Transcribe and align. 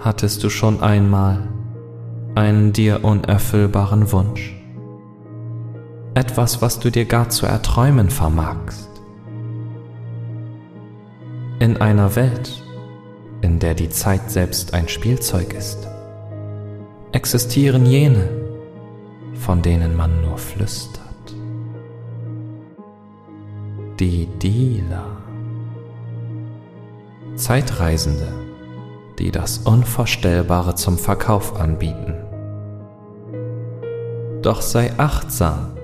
Hattest 0.00 0.42
du 0.42 0.48
schon 0.48 0.82
einmal 0.82 1.46
einen 2.34 2.72
dir 2.72 3.04
unerfüllbaren 3.04 4.10
Wunsch? 4.12 4.56
Etwas, 6.14 6.62
was 6.62 6.80
du 6.80 6.88
dir 6.90 7.04
gar 7.04 7.28
zu 7.28 7.44
erträumen 7.44 8.08
vermagst? 8.08 8.88
In 11.58 11.76
einer 11.82 12.16
Welt, 12.16 12.62
in 13.42 13.58
der 13.58 13.74
die 13.74 13.90
Zeit 13.90 14.30
selbst 14.30 14.72
ein 14.72 14.88
Spielzeug 14.88 15.52
ist, 15.52 15.86
existieren 17.12 17.84
jene, 17.84 18.26
von 19.34 19.60
denen 19.60 19.94
man 19.94 20.22
nur 20.22 20.38
flüstert. 20.38 21.04
Die 23.98 24.26
Dealer. 24.38 25.18
Zeitreisende, 27.34 28.49
die 29.20 29.30
das 29.30 29.58
Unvorstellbare 29.58 30.74
zum 30.74 30.98
Verkauf 30.98 31.60
anbieten. 31.60 32.14
Doch 34.42 34.62
sei 34.62 34.92
achtsam. 34.96 35.76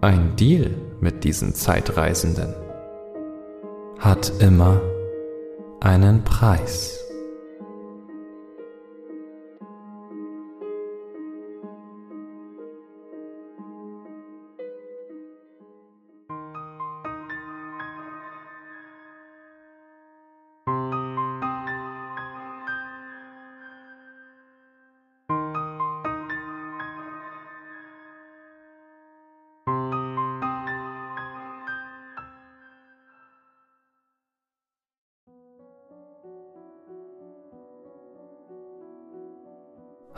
Ein 0.00 0.34
Deal 0.34 0.74
mit 1.00 1.22
diesen 1.22 1.54
Zeitreisenden 1.54 2.54
hat 4.00 4.32
immer 4.40 4.80
einen 5.80 6.24
Preis. 6.24 7.01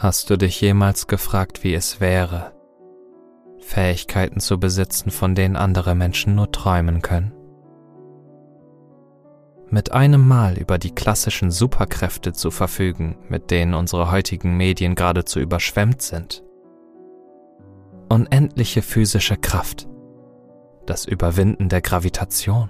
Hast 0.04 0.28
du 0.28 0.36
dich 0.36 0.60
jemals 0.60 1.06
gefragt, 1.06 1.64
wie 1.64 1.72
es 1.72 1.98
wäre, 1.98 2.52
Fähigkeiten 3.60 4.38
zu 4.38 4.60
besitzen, 4.60 5.10
von 5.10 5.34
denen 5.34 5.56
andere 5.56 5.94
Menschen 5.94 6.34
nur 6.34 6.52
träumen 6.52 7.00
können? 7.00 7.32
Mit 9.70 9.92
einem 9.92 10.28
Mal 10.28 10.58
über 10.58 10.76
die 10.76 10.94
klassischen 10.94 11.50
Superkräfte 11.50 12.34
zu 12.34 12.50
verfügen, 12.50 13.16
mit 13.30 13.50
denen 13.50 13.72
unsere 13.72 14.10
heutigen 14.10 14.58
Medien 14.58 14.94
geradezu 14.94 15.40
überschwemmt 15.40 16.02
sind. 16.02 16.44
Unendliche 18.10 18.82
physische 18.82 19.38
Kraft, 19.38 19.88
das 20.84 21.06
Überwinden 21.06 21.70
der 21.70 21.80
Gravitation 21.80 22.68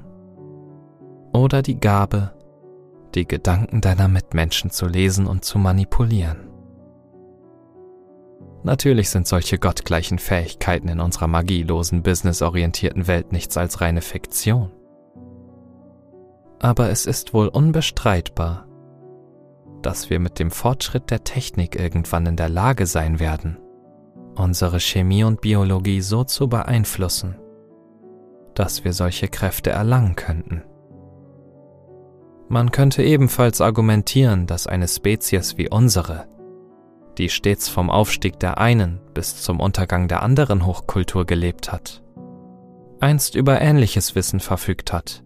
oder 1.32 1.62
die 1.62 1.80
Gabe, 1.80 2.32
die 3.16 3.26
Gedanken 3.26 3.80
deiner 3.80 4.06
Mitmenschen 4.06 4.70
zu 4.70 4.86
lesen 4.86 5.26
und 5.26 5.44
zu 5.44 5.58
manipulieren. 5.58 6.53
Natürlich 8.64 9.10
sind 9.10 9.26
solche 9.26 9.58
gottgleichen 9.58 10.18
Fähigkeiten 10.18 10.88
in 10.88 10.98
unserer 10.98 11.26
magielosen, 11.26 12.02
businessorientierten 12.02 13.06
Welt 13.06 13.30
nichts 13.30 13.58
als 13.58 13.82
reine 13.82 14.00
Fiktion. 14.00 14.72
Aber 16.60 16.88
es 16.88 17.04
ist 17.04 17.34
wohl 17.34 17.48
unbestreitbar, 17.48 18.66
dass 19.82 20.08
wir 20.08 20.18
mit 20.18 20.38
dem 20.38 20.50
Fortschritt 20.50 21.10
der 21.10 21.24
Technik 21.24 21.78
irgendwann 21.78 22.24
in 22.24 22.36
der 22.36 22.48
Lage 22.48 22.86
sein 22.86 23.20
werden, 23.20 23.58
unsere 24.34 24.80
Chemie 24.80 25.24
und 25.24 25.42
Biologie 25.42 26.00
so 26.00 26.24
zu 26.24 26.48
beeinflussen, 26.48 27.36
dass 28.54 28.82
wir 28.82 28.94
solche 28.94 29.28
Kräfte 29.28 29.70
erlangen 29.70 30.16
könnten. 30.16 30.62
Man 32.48 32.70
könnte 32.70 33.02
ebenfalls 33.02 33.60
argumentieren, 33.60 34.46
dass 34.46 34.66
eine 34.66 34.88
Spezies 34.88 35.58
wie 35.58 35.68
unsere 35.68 36.28
die 37.18 37.28
stets 37.28 37.68
vom 37.68 37.90
Aufstieg 37.90 38.38
der 38.40 38.58
einen 38.58 39.00
bis 39.14 39.42
zum 39.42 39.60
Untergang 39.60 40.08
der 40.08 40.22
anderen 40.22 40.66
Hochkultur 40.66 41.24
gelebt 41.24 41.72
hat, 41.72 42.02
einst 43.00 43.34
über 43.34 43.60
ähnliches 43.60 44.14
Wissen 44.14 44.40
verfügt 44.40 44.92
hat, 44.92 45.24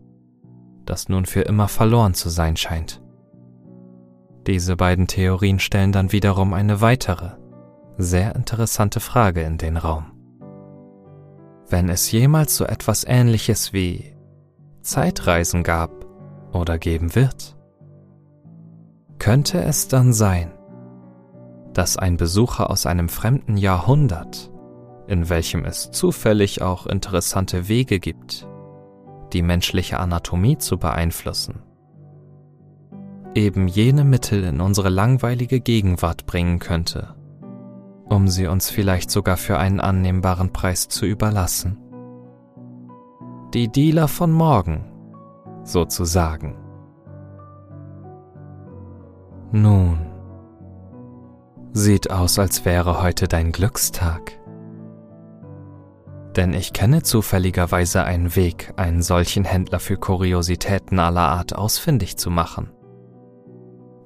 das 0.85 1.09
nun 1.09 1.27
für 1.27 1.43
immer 1.43 1.69
verloren 1.69 2.15
zu 2.15 2.29
sein 2.29 2.57
scheint. 2.57 3.01
Diese 4.47 4.77
beiden 4.77 5.07
Theorien 5.07 5.59
stellen 5.59 5.93
dann 5.93 6.13
wiederum 6.13 6.55
eine 6.55 6.81
weitere, 6.81 7.33
sehr 7.99 8.35
interessante 8.35 9.01
Frage 9.01 9.43
in 9.43 9.59
den 9.59 9.77
Raum. 9.77 10.13
Wenn 11.69 11.91
es 11.91 12.11
jemals 12.11 12.57
so 12.57 12.65
etwas 12.65 13.05
Ähnliches 13.05 13.73
wie 13.73 14.17
Zeitreisen 14.81 15.65
gab 15.65 15.91
oder 16.53 16.79
geben 16.79 17.15
wird, 17.15 17.57
könnte 19.19 19.61
es 19.61 19.89
dann 19.89 20.15
sein, 20.15 20.53
dass 21.79 21.97
ein 21.97 22.17
Besucher 22.17 22.71
aus 22.71 22.87
einem 22.87 23.09
fremden 23.09 23.57
Jahrhundert, 23.57 24.51
in 25.07 25.29
welchem 25.29 25.65
es 25.65 25.93
zufällig 25.93 26.61
auch 26.61 26.87
interessante 26.89 27.69
Wege 27.69 28.01
gibt, 28.01 28.49
die 29.33 29.43
menschliche 29.43 30.01
Anatomie 30.01 30.59
zu 30.59 30.77
beeinflussen, 30.77 31.63
eben 33.37 33.69
jene 33.69 34.03
Mittel 34.03 34.43
in 34.43 34.61
unsere 34.61 34.89
langweilige 34.89 35.61
Gegenwart 35.61 36.27
bringen 36.27 36.59
könnte, 36.59 37.15
um 38.09 38.27
sie 38.27 38.49
uns 38.49 38.71
vielleicht 38.71 39.13
sogar 39.13 39.37
für 39.37 39.57
einen 39.59 39.79
annehmbaren 39.79 40.53
Preis 40.53 40.89
zu 40.89 41.07
überlassen. 41.07 41.79
Die 43.55 43.69
Dealer 43.69 44.09
von 44.09 44.33
morgen, 44.33 44.85
sozusagen. 45.63 46.57
Nun, 49.53 50.08
Sieht 51.73 52.11
aus, 52.11 52.39
als 52.39 52.65
wäre 52.65 53.03
heute 53.03 53.29
dein 53.29 53.53
Glückstag. 53.53 54.33
Denn 56.37 56.55
ich 56.55 56.73
kenne 56.73 57.03
zufälligerweise 57.03 58.05
einen 58.05 58.35
Weg, 58.37 58.73
einen 58.77 59.03
solchen 59.03 59.45
Händler 59.45 59.81
für 59.81 59.97
Kuriositäten 59.97 60.99
aller 60.99 61.29
Art 61.29 61.55
ausfindig 61.55 62.17
zu 62.17 62.31
machen. 62.31 62.71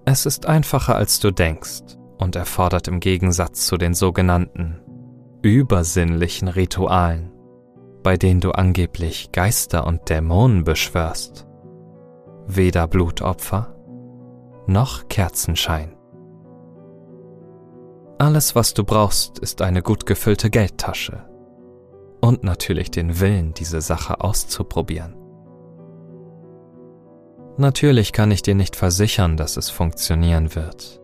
Es 0.04 0.26
ist 0.26 0.46
einfacher, 0.46 0.96
als 0.96 1.20
du 1.20 1.30
denkst 1.30 1.96
und 2.18 2.36
erfordert 2.36 2.88
im 2.88 3.00
Gegensatz 3.00 3.66
zu 3.66 3.76
den 3.76 3.94
sogenannten 3.94 4.80
übersinnlichen 5.42 6.48
Ritualen, 6.48 7.32
bei 8.02 8.16
denen 8.16 8.40
du 8.40 8.52
angeblich 8.52 9.30
Geister 9.32 9.86
und 9.86 10.08
Dämonen 10.08 10.64
beschwörst, 10.64 11.46
weder 12.46 12.86
Blutopfer 12.88 13.76
noch 14.66 15.08
Kerzenschein. 15.08 15.96
Alles, 18.22 18.54
was 18.54 18.72
du 18.72 18.84
brauchst, 18.84 19.40
ist 19.40 19.62
eine 19.62 19.82
gut 19.82 20.06
gefüllte 20.06 20.48
Geldtasche. 20.48 21.24
Und 22.20 22.44
natürlich 22.44 22.92
den 22.92 23.18
Willen, 23.18 23.52
diese 23.52 23.80
Sache 23.80 24.20
auszuprobieren. 24.20 25.16
Natürlich 27.56 28.12
kann 28.12 28.30
ich 28.30 28.42
dir 28.42 28.54
nicht 28.54 28.76
versichern, 28.76 29.36
dass 29.36 29.56
es 29.56 29.70
funktionieren 29.70 30.54
wird. 30.54 31.00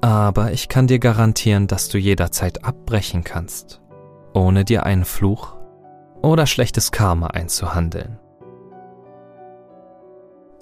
Aber 0.00 0.52
ich 0.52 0.68
kann 0.68 0.86
dir 0.86 1.00
garantieren, 1.00 1.66
dass 1.66 1.88
du 1.88 1.98
jederzeit 1.98 2.64
abbrechen 2.64 3.24
kannst, 3.24 3.82
ohne 4.32 4.64
dir 4.64 4.84
einen 4.84 5.04
Fluch 5.04 5.56
oder 6.22 6.46
schlechtes 6.46 6.92
Karma 6.92 7.26
einzuhandeln. 7.26 8.20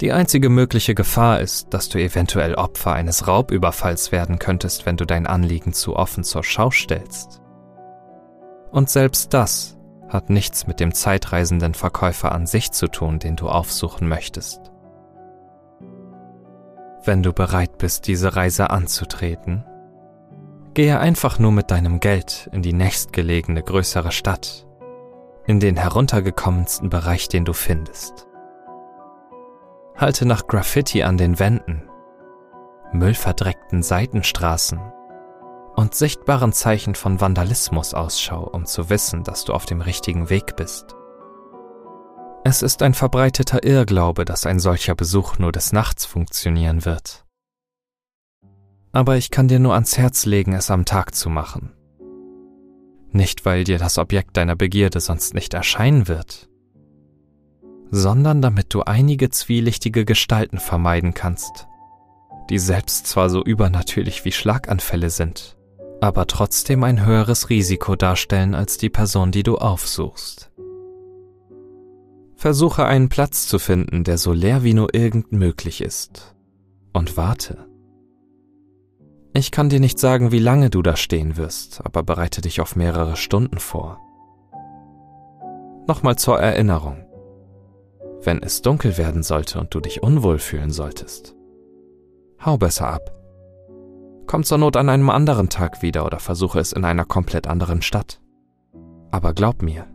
Die 0.03 0.11
einzige 0.11 0.49
mögliche 0.49 0.95
Gefahr 0.95 1.39
ist, 1.39 1.73
dass 1.73 1.87
du 1.87 1.97
eventuell 1.97 2.55
Opfer 2.55 2.91
eines 2.91 3.25
Raubüberfalls 3.25 4.11
werden 4.11 4.37
könntest, 4.37 4.85
wenn 4.85 4.97
du 4.97 5.05
dein 5.05 5.25
Anliegen 5.25 5.71
zu 5.71 5.95
offen 5.95 6.25
zur 6.25 6.43
Schau 6.43 6.71
stellst. 6.71 7.41
Und 8.69 8.89
selbst 8.89 9.33
das 9.33 9.77
hat 10.09 10.29
nichts 10.29 10.67
mit 10.67 10.81
dem 10.81 10.93
zeitreisenden 10.93 11.73
Verkäufer 11.73 12.33
an 12.33 12.47
sich 12.47 12.73
zu 12.73 12.87
tun, 12.89 13.19
den 13.19 13.37
du 13.37 13.47
aufsuchen 13.47 14.09
möchtest. 14.09 14.73
Wenn 17.05 17.23
du 17.23 17.31
bereit 17.31 17.77
bist, 17.77 18.05
diese 18.05 18.35
Reise 18.35 18.71
anzutreten, 18.71 19.63
gehe 20.73 20.99
einfach 20.99 21.39
nur 21.39 21.53
mit 21.53 21.71
deinem 21.71 22.01
Geld 22.01 22.49
in 22.51 22.61
die 22.61 22.73
nächstgelegene 22.73 23.63
größere 23.63 24.11
Stadt, 24.11 24.67
in 25.45 25.61
den 25.61 25.77
heruntergekommensten 25.77 26.89
Bereich, 26.89 27.29
den 27.29 27.45
du 27.45 27.53
findest 27.53 28.27
halte 29.95 30.25
nach 30.25 30.47
Graffiti 30.47 31.03
an 31.03 31.17
den 31.17 31.39
Wänden, 31.39 31.83
müllverdreckten 32.91 33.83
Seitenstraßen 33.83 34.79
und 35.75 35.95
sichtbaren 35.95 36.53
Zeichen 36.53 36.95
von 36.95 37.19
Vandalismus 37.19 37.93
Ausschau, 37.93 38.43
um 38.43 38.65
zu 38.65 38.89
wissen, 38.89 39.23
dass 39.23 39.45
du 39.45 39.53
auf 39.53 39.65
dem 39.65 39.81
richtigen 39.81 40.29
Weg 40.29 40.55
bist. 40.55 40.95
Es 42.43 42.61
ist 42.61 42.83
ein 42.83 42.93
verbreiteter 42.93 43.63
Irrglaube, 43.63 44.25
dass 44.25 44.45
ein 44.45 44.59
solcher 44.59 44.95
Besuch 44.95 45.39
nur 45.39 45.51
des 45.51 45.71
Nachts 45.71 46.05
funktionieren 46.05 46.85
wird, 46.85 47.23
Aber 48.91 49.17
ich 49.17 49.31
kann 49.31 49.47
dir 49.47 49.59
nur 49.59 49.73
ans 49.73 49.97
Herz 49.97 50.25
legen, 50.25 50.53
es 50.53 50.69
am 50.69 50.85
Tag 50.85 51.15
zu 51.15 51.29
machen. 51.29 51.73
Nicht, 53.11 53.43
weil 53.45 53.63
dir 53.63 53.79
das 53.79 53.97
Objekt 53.97 54.37
deiner 54.37 54.55
Begierde 54.55 54.99
sonst 54.99 55.33
nicht 55.33 55.53
erscheinen 55.55 56.07
wird, 56.07 56.49
sondern 57.91 58.41
damit 58.41 58.73
du 58.73 58.83
einige 58.83 59.29
zwielichtige 59.29 60.05
Gestalten 60.05 60.59
vermeiden 60.59 61.13
kannst, 61.13 61.67
die 62.49 62.59
selbst 62.59 63.07
zwar 63.07 63.29
so 63.29 63.43
übernatürlich 63.43 64.25
wie 64.25 64.31
Schlaganfälle 64.31 65.09
sind, 65.09 65.57
aber 66.01 66.27
trotzdem 66.27 66.83
ein 66.83 67.05
höheres 67.05 67.49
Risiko 67.49 67.95
darstellen 67.95 68.55
als 68.55 68.77
die 68.77 68.89
Person, 68.89 69.31
die 69.31 69.43
du 69.43 69.57
aufsuchst. 69.57 70.51
Versuche 72.35 72.85
einen 72.85 73.07
Platz 73.07 73.47
zu 73.47 73.57
finden, 73.57 74.03
der 74.03 74.17
so 74.17 74.33
leer 74.33 74.63
wie 74.63 74.73
nur 74.73 74.93
irgend 74.93 75.31
möglich 75.31 75.81
ist, 75.81 76.35
und 76.91 77.15
warte. 77.15 77.69
Ich 79.33 79.49
kann 79.49 79.69
dir 79.69 79.79
nicht 79.79 79.97
sagen, 79.97 80.31
wie 80.31 80.39
lange 80.39 80.69
du 80.69 80.81
da 80.81 80.95
stehen 80.95 81.37
wirst, 81.37 81.81
aber 81.85 82.03
bereite 82.03 82.41
dich 82.41 82.61
auf 82.61 82.75
mehrere 82.75 83.15
Stunden 83.15 83.59
vor. 83.59 83.99
Nochmal 85.87 86.17
zur 86.17 86.39
Erinnerung. 86.39 87.05
Wenn 88.23 88.41
es 88.41 88.61
dunkel 88.61 88.97
werden 88.97 89.21
sollte 89.21 89.59
und 89.59 89.73
du 89.73 89.81
dich 89.81 90.01
unwohl 90.01 90.39
fühlen 90.39 90.71
solltest, 90.71 91.35
hau 92.45 92.57
besser 92.57 92.87
ab. 92.87 93.11
Komm 94.27 94.43
zur 94.43 94.57
Not 94.57 94.77
an 94.77 94.87
einem 94.87 95.09
anderen 95.09 95.49
Tag 95.49 95.81
wieder 95.81 96.05
oder 96.05 96.19
versuche 96.19 96.59
es 96.59 96.71
in 96.71 96.85
einer 96.85 97.03
komplett 97.03 97.47
anderen 97.47 97.81
Stadt. 97.81 98.21
Aber 99.11 99.33
glaub 99.33 99.61
mir, 99.61 99.87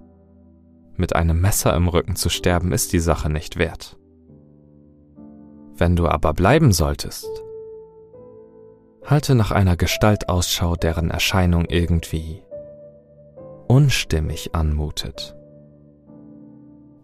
mit 0.94 1.16
einem 1.16 1.40
Messer 1.40 1.75
im 1.75 1.88
Rücken 1.88 2.16
zu 2.16 2.28
sterben 2.28 2.72
ist 2.72 2.92
die 2.92 2.98
Sache 2.98 3.30
nicht 3.30 3.56
wert. 3.56 3.96
Wenn 5.75 5.96
du 5.96 6.06
aber 6.08 6.34
bleiben 6.34 6.72
solltest, 6.72 7.28
halte 9.06 9.34
nach 9.34 9.52
einer 9.52 9.76
Gestalt 9.76 10.28
Ausschau, 10.28 10.76
deren 10.76 11.10
Erscheinung 11.10 11.64
irgendwie 11.66 12.42
unstimmig 13.69 14.54
anmutet. 14.54 15.38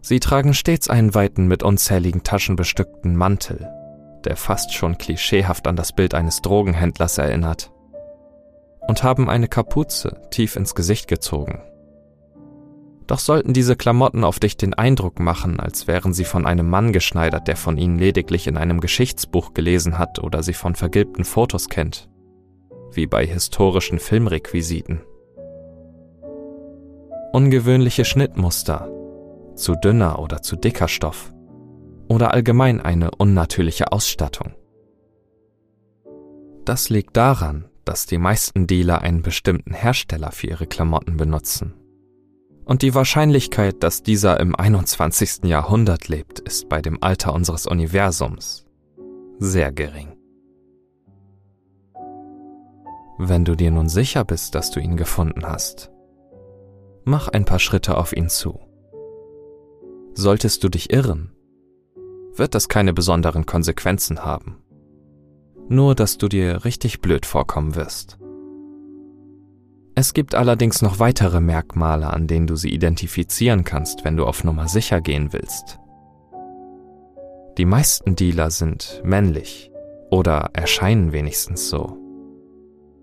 Sie 0.07 0.19
tragen 0.19 0.53
stets 0.53 0.87
einen 0.87 1.15
weiten, 1.15 1.47
mit 1.47 1.63
unzähligen 1.63 2.21
Taschen 2.21 2.55
bestückten 2.55 3.15
Mantel, 3.15 3.67
der 4.23 4.35
fast 4.35 4.71
schon 4.71 4.99
klischeehaft 4.99 5.65
an 5.65 5.75
das 5.75 5.93
Bild 5.93 6.13
eines 6.13 6.43
Drogenhändlers 6.43 7.17
erinnert, 7.17 7.71
und 8.87 9.01
haben 9.01 9.31
eine 9.31 9.47
Kapuze 9.47 10.21
tief 10.29 10.57
ins 10.57 10.75
Gesicht 10.75 11.07
gezogen. 11.07 11.63
Doch 13.07 13.17
sollten 13.17 13.53
diese 13.53 13.75
Klamotten 13.75 14.23
auf 14.23 14.39
dich 14.39 14.57
den 14.57 14.75
Eindruck 14.75 15.19
machen, 15.19 15.59
als 15.59 15.87
wären 15.87 16.13
sie 16.13 16.25
von 16.25 16.45
einem 16.45 16.69
Mann 16.69 16.93
geschneidert, 16.93 17.47
der 17.47 17.55
von 17.55 17.79
ihnen 17.79 17.97
lediglich 17.97 18.45
in 18.45 18.57
einem 18.57 18.81
Geschichtsbuch 18.81 19.55
gelesen 19.55 19.97
hat 19.97 20.19
oder 20.19 20.43
sie 20.43 20.53
von 20.53 20.75
vergilbten 20.75 21.23
Fotos 21.25 21.67
kennt, 21.67 22.09
wie 22.91 23.07
bei 23.07 23.25
historischen 23.25 23.97
Filmrequisiten. 23.97 25.01
Ungewöhnliche 27.31 28.05
Schnittmuster, 28.05 28.91
zu 29.55 29.75
dünner 29.75 30.19
oder 30.19 30.41
zu 30.41 30.55
dicker 30.55 30.87
Stoff 30.87 31.33
oder 32.07 32.33
allgemein 32.33 32.81
eine 32.81 33.11
unnatürliche 33.11 33.91
Ausstattung. 33.91 34.53
Das 36.65 36.89
liegt 36.89 37.15
daran, 37.17 37.69
dass 37.83 38.05
die 38.05 38.17
meisten 38.17 38.67
Dealer 38.67 39.01
einen 39.01 39.21
bestimmten 39.21 39.73
Hersteller 39.73 40.31
für 40.31 40.47
ihre 40.47 40.67
Klamotten 40.67 41.17
benutzen 41.17 41.73
und 42.65 42.81
die 42.81 42.95
Wahrscheinlichkeit, 42.95 43.83
dass 43.83 44.03
dieser 44.03 44.39
im 44.39 44.55
21. 44.55 45.43
Jahrhundert 45.45 46.07
lebt, 46.07 46.39
ist 46.39 46.67
bei 46.67 46.81
dem 46.81 47.01
Alter 47.01 47.33
unseres 47.33 47.67
Universums 47.67 48.65
sehr 49.37 49.71
gering. 49.71 50.17
Wenn 53.17 53.45
du 53.45 53.55
dir 53.55 53.71
nun 53.71 53.87
sicher 53.87 54.25
bist, 54.25 54.55
dass 54.55 54.71
du 54.71 54.79
ihn 54.79 54.97
gefunden 54.97 55.45
hast, 55.45 55.91
mach 57.05 57.27
ein 57.29 57.45
paar 57.45 57.59
Schritte 57.59 57.97
auf 57.97 58.15
ihn 58.15 58.29
zu. 58.29 58.59
Solltest 60.17 60.63
du 60.63 60.69
dich 60.69 60.93
irren, 60.93 61.31
wird 62.33 62.55
das 62.55 62.69
keine 62.69 62.93
besonderen 62.93 63.45
Konsequenzen 63.45 64.23
haben. 64.23 64.57
Nur, 65.67 65.93
dass 65.93 66.17
du 66.17 66.29
dir 66.29 66.63
richtig 66.63 67.01
blöd 67.01 67.25
vorkommen 67.25 67.75
wirst. 67.75 68.17
Es 69.93 70.13
gibt 70.13 70.33
allerdings 70.33 70.81
noch 70.81 70.99
weitere 70.99 71.41
Merkmale, 71.41 72.11
an 72.11 72.27
denen 72.27 72.47
du 72.47 72.55
sie 72.55 72.69
identifizieren 72.69 73.65
kannst, 73.65 74.05
wenn 74.05 74.15
du 74.15 74.25
auf 74.25 74.45
Nummer 74.45 74.69
sicher 74.69 75.01
gehen 75.01 75.33
willst. 75.33 75.79
Die 77.57 77.65
meisten 77.65 78.15
Dealer 78.15 78.51
sind 78.51 79.01
männlich 79.03 79.69
oder 80.11 80.49
erscheinen 80.53 81.11
wenigstens 81.11 81.69
so. 81.69 81.97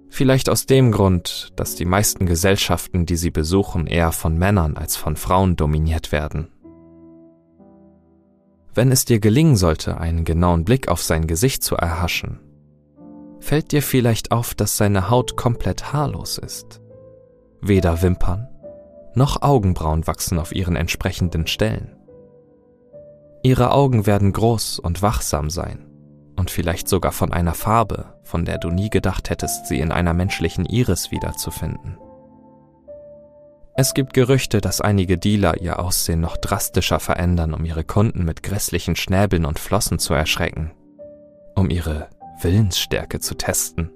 Vielleicht 0.09 0.49
aus 0.49 0.65
dem 0.65 0.93
Grund, 0.93 1.53
dass 1.57 1.75
die 1.75 1.87
meisten 1.87 2.25
Gesellschaften, 2.25 3.05
die 3.05 3.17
sie 3.17 3.31
besuchen, 3.31 3.87
eher 3.87 4.13
von 4.13 4.39
Männern 4.39 4.77
als 4.77 4.97
von 4.97 5.17
Frauen 5.17 5.57
dominiert 5.57 6.11
werden. 6.13 6.49
Wenn 8.75 8.91
es 8.91 9.05
dir 9.05 9.21
gelingen 9.21 9.57
sollte, 9.57 9.99
einen 9.99 10.25
genauen 10.25 10.65
Blick 10.65 10.89
auf 10.89 11.03
sein 11.03 11.27
Gesicht 11.27 11.63
zu 11.63 11.77
erhaschen, 11.77 12.41
fällt 13.41 13.73
dir 13.73 13.83
vielleicht 13.83 14.33
auf, 14.33 14.55
dass 14.55 14.77
seine 14.77 15.11
Haut 15.11 15.37
komplett 15.37 15.93
haarlos 15.93 16.39
ist. 16.39 16.81
Weder 17.61 18.03
Wimpern 18.03 18.49
noch 19.15 19.43
Augenbrauen 19.43 20.07
wachsen 20.07 20.39
auf 20.39 20.55
ihren 20.55 20.75
entsprechenden 20.75 21.47
Stellen. 21.47 21.97
Ihre 23.43 23.73
Augen 23.73 24.07
werden 24.07 24.33
groß 24.33 24.79
und 24.79 25.03
wachsam 25.03 25.51
sein 25.51 25.87
und 26.39 26.51
vielleicht 26.51 26.89
sogar 26.89 27.13
von 27.13 27.33
einer 27.33 27.55
Farbe, 27.55 28.15
von 28.23 28.45
der 28.45 28.59
du 28.59 28.71
nie 28.71 28.89
gedacht 28.89 29.29
hättest, 29.29 29.67
sie 29.67 29.81
in 29.81 29.93
einer 29.93 30.15
menschlichen 30.15 30.65
Iris 30.65 31.11
wiederzufinden. 31.11 31.99
Es 33.75 33.95
gibt 33.95 34.13
Gerüchte, 34.13 34.61
dass 34.61 34.81
einige 34.81 35.17
Dealer 35.17 35.61
ihr 35.61 35.79
Aussehen 35.79 36.21
noch 36.21 36.37
drastischer 36.37 37.01
verändern, 37.01 37.55
um 37.55 37.65
ihre 37.65 37.85
Kunden 37.85 38.25
mit 38.25 38.43
grässlichen 38.43 38.97
Schnäbeln 38.97 39.47
und 39.47 39.59
Flossen 39.59 39.99
zu 39.99 40.13
erschrecken, 40.13 40.73
um 41.55 41.71
ihre 41.71 42.09
Willensstärke 42.41 43.21
zu 43.21 43.35
testen 43.35 43.91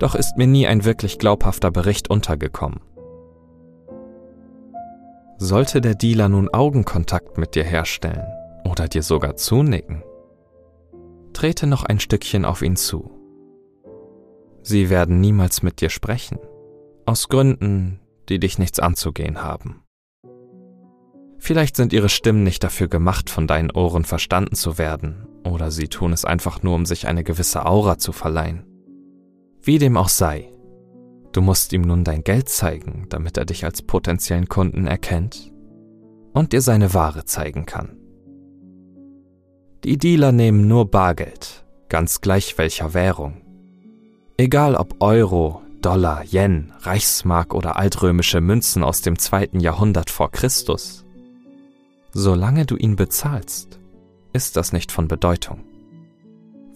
doch 0.00 0.14
ist 0.14 0.38
mir 0.38 0.46
nie 0.46 0.66
ein 0.66 0.84
wirklich 0.84 1.18
glaubhafter 1.18 1.70
Bericht 1.70 2.10
untergekommen. 2.10 2.80
Sollte 5.36 5.80
der 5.80 5.94
Dealer 5.94 6.28
nun 6.28 6.48
Augenkontakt 6.48 7.38
mit 7.38 7.54
dir 7.54 7.64
herstellen 7.64 8.26
oder 8.68 8.88
dir 8.88 9.02
sogar 9.02 9.36
zunicken, 9.36 10.02
trete 11.32 11.66
noch 11.66 11.84
ein 11.84 12.00
Stückchen 12.00 12.44
auf 12.44 12.62
ihn 12.62 12.76
zu. 12.76 13.10
Sie 14.62 14.90
werden 14.90 15.20
niemals 15.20 15.62
mit 15.62 15.80
dir 15.80 15.90
sprechen, 15.90 16.38
aus 17.06 17.28
Gründen, 17.28 18.00
die 18.30 18.38
dich 18.38 18.58
nichts 18.58 18.80
anzugehen 18.80 19.42
haben. 19.42 19.82
Vielleicht 21.38 21.76
sind 21.76 21.92
ihre 21.92 22.08
Stimmen 22.08 22.44
nicht 22.44 22.62
dafür 22.62 22.88
gemacht, 22.88 23.30
von 23.30 23.46
deinen 23.46 23.70
Ohren 23.70 24.04
verstanden 24.04 24.54
zu 24.54 24.78
werden, 24.78 25.26
oder 25.44 25.70
sie 25.70 25.88
tun 25.88 26.12
es 26.12 26.24
einfach 26.24 26.62
nur, 26.62 26.74
um 26.74 26.86
sich 26.86 27.06
eine 27.06 27.24
gewisse 27.24 27.66
Aura 27.66 27.98
zu 27.98 28.12
verleihen. 28.12 28.64
Wie 29.62 29.78
dem 29.78 29.96
auch 29.96 30.08
sei, 30.08 30.52
du 31.32 31.40
musst 31.40 31.72
ihm 31.72 31.82
nun 31.82 32.04
dein 32.04 32.24
Geld 32.24 32.48
zeigen, 32.48 33.06
damit 33.08 33.36
er 33.36 33.46
dich 33.46 33.64
als 33.64 33.82
potenziellen 33.82 34.48
Kunden 34.48 34.86
erkennt 34.86 35.52
und 36.32 36.52
dir 36.52 36.60
seine 36.60 36.94
Ware 36.94 37.24
zeigen 37.24 37.66
kann. 37.66 37.96
Die 39.82 39.96
Dealer 39.96 40.32
nehmen 40.32 40.68
nur 40.68 40.90
Bargeld, 40.90 41.64
ganz 41.88 42.20
gleich 42.20 42.58
welcher 42.58 42.92
Währung. 42.92 43.40
Egal 44.36 44.74
ob 44.74 45.02
Euro, 45.02 45.62
Dollar, 45.80 46.24
Yen, 46.24 46.72
Reichsmark 46.80 47.54
oder 47.54 47.76
altrömische 47.76 48.40
Münzen 48.40 48.82
aus 48.82 49.02
dem 49.02 49.18
zweiten 49.18 49.60
Jahrhundert 49.60 50.10
vor 50.10 50.30
Christus. 50.30 51.04
Solange 52.12 52.66
du 52.66 52.76
ihn 52.76 52.96
bezahlst, 52.96 53.78
ist 54.32 54.56
das 54.56 54.72
nicht 54.72 54.92
von 54.92 55.08
Bedeutung 55.08 55.64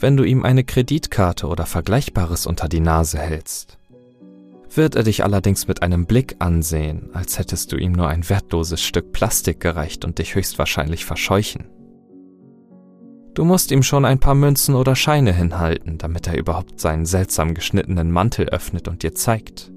wenn 0.04 0.18
du 0.18 0.24
ihm 0.24 0.44
eine 0.44 0.64
Kreditkarte 0.64 1.46
oder 1.46 1.64
Vergleichbares 1.64 2.46
unter 2.46 2.68
die 2.68 2.80
Nase 2.80 3.18
hältst. 3.18 3.78
Wird 4.74 4.96
er 4.96 5.02
dich 5.02 5.24
allerdings 5.24 5.68
mit 5.68 5.82
einem 5.82 6.04
Blick 6.04 6.36
ansehen, 6.40 7.08
als 7.14 7.38
hättest 7.38 7.72
du 7.72 7.76
ihm 7.76 7.92
nur 7.92 8.08
ein 8.08 8.28
wertloses 8.28 8.82
Stück 8.82 9.12
Plastik 9.12 9.60
gereicht 9.60 10.04
und 10.04 10.18
dich 10.18 10.34
höchstwahrscheinlich 10.34 11.06
verscheuchen. 11.06 11.64
Du 13.34 13.44
musst 13.44 13.72
ihm 13.72 13.82
schon 13.82 14.04
ein 14.04 14.20
paar 14.20 14.36
Münzen 14.36 14.76
oder 14.76 14.94
Scheine 14.94 15.32
hinhalten, 15.32 15.98
damit 15.98 16.28
er 16.28 16.38
überhaupt 16.38 16.78
seinen 16.78 17.04
seltsam 17.04 17.54
geschnittenen 17.54 18.12
Mantel 18.12 18.48
öffnet 18.48 18.86
und 18.86 19.02
dir 19.02 19.12
zeigt, 19.14 19.72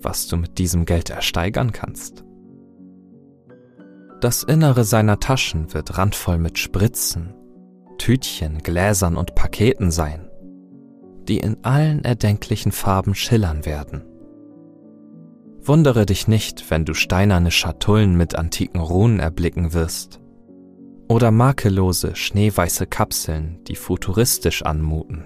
was 0.00 0.28
du 0.28 0.36
mit 0.36 0.58
diesem 0.58 0.84
Geld 0.84 1.10
ersteigern 1.10 1.72
kannst. 1.72 2.24
Das 4.20 4.44
Innere 4.44 4.84
seiner 4.84 5.18
Taschen 5.18 5.74
wird 5.74 5.98
randvoll 5.98 6.38
mit 6.38 6.58
Spritzen, 6.58 7.34
Tütchen, 7.98 8.58
Gläsern 8.58 9.16
und 9.16 9.34
Paketen 9.34 9.90
sein, 9.90 10.30
die 11.26 11.38
in 11.38 11.64
allen 11.64 12.04
erdenklichen 12.04 12.70
Farben 12.70 13.16
schillern 13.16 13.66
werden. 13.66 14.04
Wundere 15.62 16.06
dich 16.06 16.28
nicht, 16.28 16.70
wenn 16.70 16.84
du 16.84 16.94
steinerne 16.94 17.50
Schatullen 17.50 18.16
mit 18.16 18.36
antiken 18.36 18.80
Runen 18.80 19.18
erblicken 19.18 19.72
wirst 19.72 20.19
oder 21.10 21.32
makellose, 21.32 22.14
schneeweiße 22.14 22.86
Kapseln, 22.86 23.58
die 23.66 23.74
futuristisch 23.74 24.62
anmuten. 24.62 25.24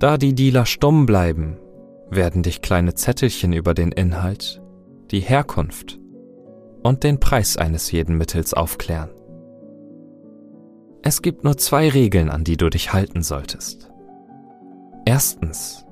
Da 0.00 0.18
die 0.18 0.34
Dealer 0.34 0.66
stumm 0.66 1.06
bleiben, 1.06 1.58
werden 2.10 2.42
dich 2.42 2.60
kleine 2.60 2.94
Zettelchen 2.94 3.52
über 3.52 3.74
den 3.74 3.92
Inhalt, 3.92 4.60
die 5.12 5.20
Herkunft 5.20 6.00
und 6.82 7.04
den 7.04 7.20
Preis 7.20 7.56
eines 7.56 7.92
jeden 7.92 8.18
Mittels 8.18 8.52
aufklären. 8.52 9.10
Es 11.02 11.22
gibt 11.22 11.44
nur 11.44 11.56
zwei 11.56 11.88
Regeln, 11.88 12.30
an 12.30 12.42
die 12.42 12.56
du 12.56 12.70
dich 12.70 12.92
halten 12.92 13.22
solltest. 13.22 13.92
Erstens, 15.04 15.86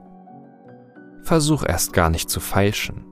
versuch 1.23 1.65
erst 1.65 1.93
gar 1.93 2.11
nicht 2.11 2.31
zu 2.31 2.41
feilschen. 2.41 3.05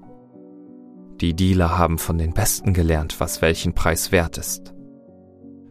Die 1.21 1.35
Dealer 1.35 1.79
haben 1.79 1.99
von 1.99 2.19
den 2.19 2.33
Besten 2.33 2.75
gelernt, 2.75 3.21
was 3.21 3.41
welchen 3.41 3.75
Preis 3.75 4.13
wert 4.13 4.39
ist. 4.39 4.75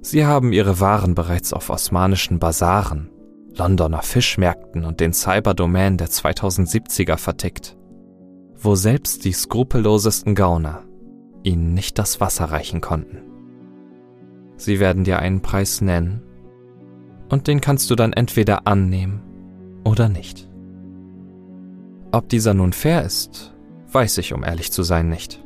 Sie 0.01 0.25
haben 0.25 0.51
ihre 0.51 0.79
Waren 0.79 1.15
bereits 1.15 1.53
auf 1.53 1.69
osmanischen 1.69 2.39
Basaren, 2.39 3.09
Londoner 3.55 4.01
Fischmärkten 4.01 4.83
und 4.83 4.99
den 4.99 5.13
Cyberdomänen 5.13 5.97
der 5.97 6.09
2070er 6.09 7.17
vertickt, 7.17 7.77
wo 8.55 8.75
selbst 8.75 9.25
die 9.25 9.33
skrupellosesten 9.33 10.35
Gauner 10.35 10.83
ihnen 11.43 11.73
nicht 11.73 11.99
das 11.99 12.19
Wasser 12.19 12.45
reichen 12.45 12.81
konnten. 12.81 13.19
Sie 14.57 14.79
werden 14.79 15.03
dir 15.03 15.19
einen 15.19 15.41
Preis 15.41 15.81
nennen 15.81 16.21
und 17.29 17.47
den 17.47 17.61
kannst 17.61 17.89
du 17.89 17.95
dann 17.95 18.13
entweder 18.13 18.67
annehmen 18.67 19.21
oder 19.83 20.09
nicht. 20.09 20.49
Ob 22.11 22.29
dieser 22.29 22.53
nun 22.53 22.73
fair 22.73 23.03
ist, 23.03 23.52
weiß 23.93 24.17
ich, 24.19 24.33
um 24.33 24.43
ehrlich 24.43 24.71
zu 24.71 24.83
sein, 24.83 25.09
nicht. 25.09 25.43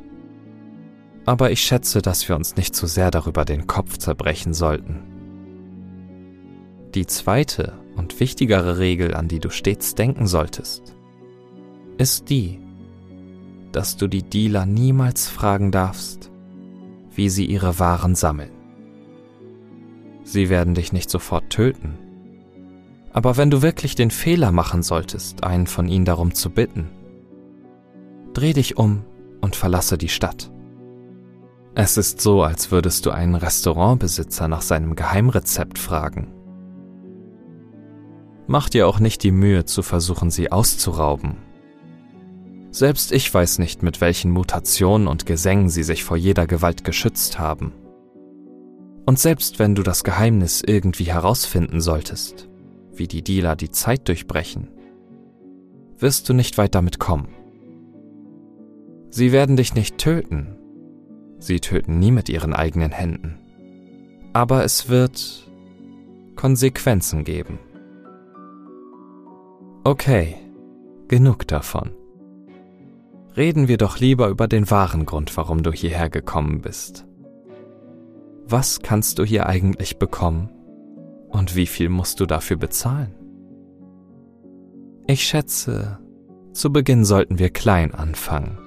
Aber 1.26 1.50
ich 1.50 1.60
schätze, 1.60 2.00
dass 2.00 2.28
wir 2.28 2.36
uns 2.36 2.56
nicht 2.56 2.74
zu 2.74 2.86
sehr 2.86 3.10
darüber 3.10 3.44
den 3.44 3.66
Kopf 3.66 3.98
zerbrechen 3.98 4.54
sollten. 4.54 5.02
Die 6.94 7.06
zweite 7.06 7.78
und 7.96 8.18
wichtigere 8.18 8.78
Regel, 8.78 9.14
an 9.14 9.28
die 9.28 9.40
du 9.40 9.50
stets 9.50 9.94
denken 9.94 10.26
solltest, 10.26 10.96
ist 11.98 12.30
die, 12.30 12.60
dass 13.72 13.96
du 13.96 14.06
die 14.06 14.22
Dealer 14.22 14.64
niemals 14.64 15.28
fragen 15.28 15.70
darfst, 15.70 16.30
wie 17.14 17.28
sie 17.28 17.44
ihre 17.44 17.78
Waren 17.78 18.14
sammeln. 18.14 18.52
Sie 20.24 20.48
werden 20.48 20.74
dich 20.74 20.92
nicht 20.92 21.10
sofort 21.10 21.50
töten. 21.50 21.98
Aber 23.12 23.36
wenn 23.36 23.50
du 23.50 23.62
wirklich 23.62 23.94
den 23.94 24.10
Fehler 24.10 24.52
machen 24.52 24.82
solltest, 24.82 25.42
einen 25.42 25.66
von 25.66 25.88
ihnen 25.88 26.04
darum 26.04 26.34
zu 26.34 26.50
bitten, 26.50 26.88
dreh 28.34 28.52
dich 28.52 28.76
um 28.76 29.04
und 29.40 29.56
verlasse 29.56 29.98
die 29.98 30.08
Stadt. 30.08 30.50
Es 31.74 31.96
ist 31.96 32.20
so, 32.20 32.42
als 32.42 32.70
würdest 32.70 33.06
du 33.06 33.10
einen 33.10 33.34
Restaurantbesitzer 33.34 34.48
nach 34.48 34.62
seinem 34.62 34.96
Geheimrezept 34.96 35.78
fragen. 35.78 36.32
Mach 38.46 38.68
dir 38.68 38.88
auch 38.88 38.98
nicht 38.98 39.22
die 39.22 39.30
Mühe 39.30 39.64
zu 39.64 39.82
versuchen, 39.82 40.30
sie 40.30 40.50
auszurauben 40.50 41.36
selbst 42.70 43.12
ich 43.12 43.32
weiß 43.32 43.58
nicht, 43.58 43.82
mit 43.82 44.00
welchen 44.00 44.30
Mutationen 44.30 45.08
und 45.08 45.26
Gesängen 45.26 45.68
sie 45.68 45.82
sich 45.82 46.04
vor 46.04 46.16
jeder 46.16 46.46
Gewalt 46.46 46.84
geschützt 46.84 47.38
haben. 47.38 47.72
Und 49.06 49.18
selbst 49.18 49.58
wenn 49.58 49.74
du 49.74 49.82
das 49.82 50.04
Geheimnis 50.04 50.62
irgendwie 50.64 51.04
herausfinden 51.04 51.80
solltest, 51.80 52.48
wie 52.92 53.08
die 53.08 53.22
Dealer 53.22 53.56
die 53.56 53.70
Zeit 53.70 54.06
durchbrechen, 54.06 54.68
wirst 55.96 56.28
du 56.28 56.34
nicht 56.34 56.58
weit 56.58 56.74
damit 56.74 56.98
kommen. 56.98 57.28
Sie 59.10 59.32
werden 59.32 59.56
dich 59.56 59.74
nicht 59.74 59.98
töten. 59.98 60.56
Sie 61.38 61.60
töten 61.60 61.98
nie 61.98 62.10
mit 62.10 62.28
ihren 62.28 62.52
eigenen 62.52 62.90
Händen. 62.90 63.38
Aber 64.32 64.64
es 64.64 64.88
wird 64.88 65.48
Konsequenzen 66.36 67.24
geben. 67.24 67.58
Okay, 69.84 70.36
genug 71.08 71.46
davon 71.46 71.90
reden 73.38 73.68
wir 73.68 73.76
doch 73.76 74.00
lieber 74.00 74.28
über 74.28 74.48
den 74.48 74.68
wahren 74.68 75.06
Grund, 75.06 75.34
warum 75.36 75.62
du 75.62 75.72
hierher 75.72 76.10
gekommen 76.10 76.60
bist. 76.60 77.06
Was 78.44 78.80
kannst 78.80 79.18
du 79.20 79.24
hier 79.24 79.46
eigentlich 79.46 79.98
bekommen 79.98 80.50
und 81.28 81.54
wie 81.54 81.66
viel 81.66 81.88
musst 81.88 82.18
du 82.18 82.26
dafür 82.26 82.56
bezahlen? 82.56 83.14
Ich 85.06 85.22
schätze, 85.22 86.00
zu 86.52 86.72
Beginn 86.72 87.04
sollten 87.04 87.38
wir 87.38 87.50
klein 87.50 87.94
anfangen. 87.94 88.58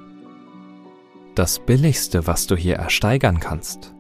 Das 1.36 1.60
Billigste, 1.60 2.28
was 2.28 2.46
du 2.48 2.58
hier 2.58 2.76
ersteigern 2.76 3.40
kannst, 3.40 3.94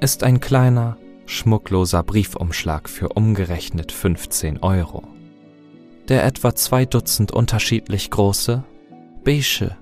ist 0.00 0.24
ein 0.24 0.40
kleiner, 0.40 0.96
schmuckloser 1.24 2.02
Briefumschlag 2.02 2.88
für 2.88 3.10
umgerechnet 3.10 3.92
15 3.92 4.58
Euro, 4.58 5.04
der 6.08 6.24
etwa 6.24 6.52
zwei 6.56 6.84
Dutzend 6.84 7.30
unterschiedlich 7.30 8.10
große, 8.10 8.64
beige, 9.22 9.76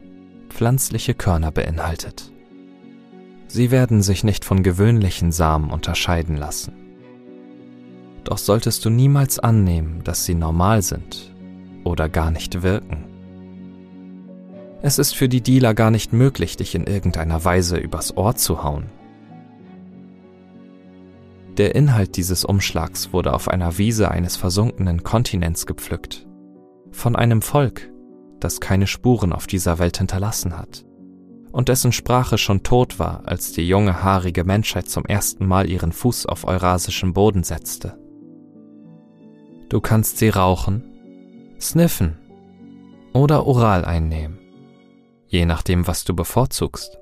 pflanzliche 0.51 1.15
Körner 1.15 1.51
beinhaltet. 1.51 2.31
Sie 3.49 3.71
werden 3.71 4.03
sich 4.03 4.23
nicht 4.23 4.45
von 4.45 4.63
gewöhnlichen 4.63 5.33
Samen 5.33 5.71
unterscheiden 5.71 6.37
lassen. 6.37 6.75
Doch 8.23 8.37
solltest 8.37 8.85
du 8.85 8.91
niemals 8.91 9.39
annehmen, 9.39 10.05
dass 10.05 10.27
sie 10.27 10.35
normal 10.35 10.83
sind 10.83 11.35
oder 11.85 12.11
gar 12.11 12.31
nicht 12.31 12.63
wirken. 12.63 13.10
Es 14.83 14.99
ist 14.99 15.15
für 15.15 15.29
die 15.29 15.43
Dealer 15.43 15.75
gar 15.75 15.91
nicht 15.91 16.13
möglich, 16.13 16.57
dich 16.57 16.75
in 16.75 16.85
irgendeiner 16.85 17.45
Weise 17.45 17.77
übers 17.77 18.17
Ohr 18.17 18.35
zu 18.35 18.63
hauen. 18.63 18.87
Der 21.57 21.75
Inhalt 21.75 22.17
dieses 22.17 22.45
Umschlags 22.45 23.13
wurde 23.13 23.35
auf 23.35 23.49
einer 23.49 23.77
Wiese 23.77 24.11
eines 24.11 24.37
versunkenen 24.37 25.03
Kontinents 25.03 25.67
gepflückt, 25.67 26.27
von 26.91 27.17
einem 27.17 27.43
Volk, 27.43 27.91
das 28.39 28.61
keine 28.61 28.87
Spuren 28.87 29.33
auf 29.35 29.47
dieser 29.47 29.79
Welt 29.79 29.99
hinterlassen 29.99 30.57
hat 30.57 30.87
und 31.53 31.69
dessen 31.69 31.93
Sprache 31.93 32.39
schon 32.39 32.63
tot 32.63 32.99
war, 32.99 33.23
als 33.27 33.53
die 33.53 33.67
junge 33.67 34.03
haarige 34.03 34.45
Menschheit 34.45 34.89
zum 34.89 35.05
ersten 35.05 35.47
Mal 35.47 35.69
ihren 35.69 35.93
Fuß 35.93 36.27
auf 36.27 36.47
eurasischem 36.47 37.13
Boden 37.13 37.43
setzte. 37.43 37.99
Du 39.69 39.81
kannst 39.81 40.19
sie 40.19 40.29
rauchen, 40.29 40.85
sniffen 41.61 42.19
oder 43.13 43.47
oral 43.47 43.85
einnehmen, 43.85 44.39
je 45.31 45.47
nachdem, 45.47 45.87
was 45.87 46.05
du 46.05 46.15
bevorzugst. 46.15 46.99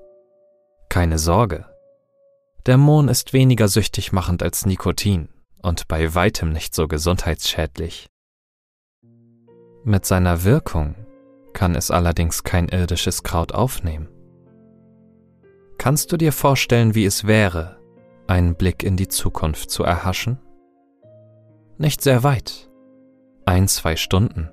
Keine 0.90 1.18
Sorge. 1.18 1.64
Der 2.66 2.76
Mohn 2.76 3.08
ist 3.08 3.32
weniger 3.32 3.68
süchtig 3.68 4.12
machend 4.12 4.42
als 4.42 4.66
Nikotin 4.66 5.30
und 5.62 5.88
bei 5.88 6.14
weitem 6.14 6.52
nicht 6.52 6.74
so 6.74 6.86
gesundheitsschädlich. 6.88 8.08
Mit 9.82 10.04
seiner 10.04 10.44
Wirkung 10.44 10.94
kann 11.54 11.74
es 11.74 11.90
allerdings 11.90 12.44
kein 12.44 12.68
irdisches 12.68 13.22
Kraut 13.22 13.52
aufnehmen. 13.52 14.08
Kannst 15.78 16.12
du 16.12 16.18
dir 16.18 16.32
vorstellen, 16.32 16.94
wie 16.94 17.06
es 17.06 17.26
wäre, 17.26 17.78
einen 18.26 18.56
Blick 18.56 18.82
in 18.82 18.98
die 18.98 19.08
Zukunft 19.08 19.70
zu 19.70 19.84
erhaschen? 19.84 20.38
Nicht 21.78 22.02
sehr 22.02 22.24
weit, 22.24 22.68
ein, 23.46 23.68
zwei 23.68 23.96
Stunden. 23.96 24.50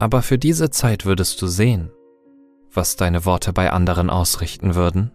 Aber 0.00 0.22
für 0.22 0.38
diese 0.38 0.70
Zeit 0.70 1.04
würdest 1.04 1.40
du 1.40 1.46
sehen, 1.46 1.92
was 2.72 2.96
deine 2.96 3.24
Worte 3.24 3.52
bei 3.52 3.70
anderen 3.70 4.10
ausrichten 4.10 4.74
würden, 4.74 5.12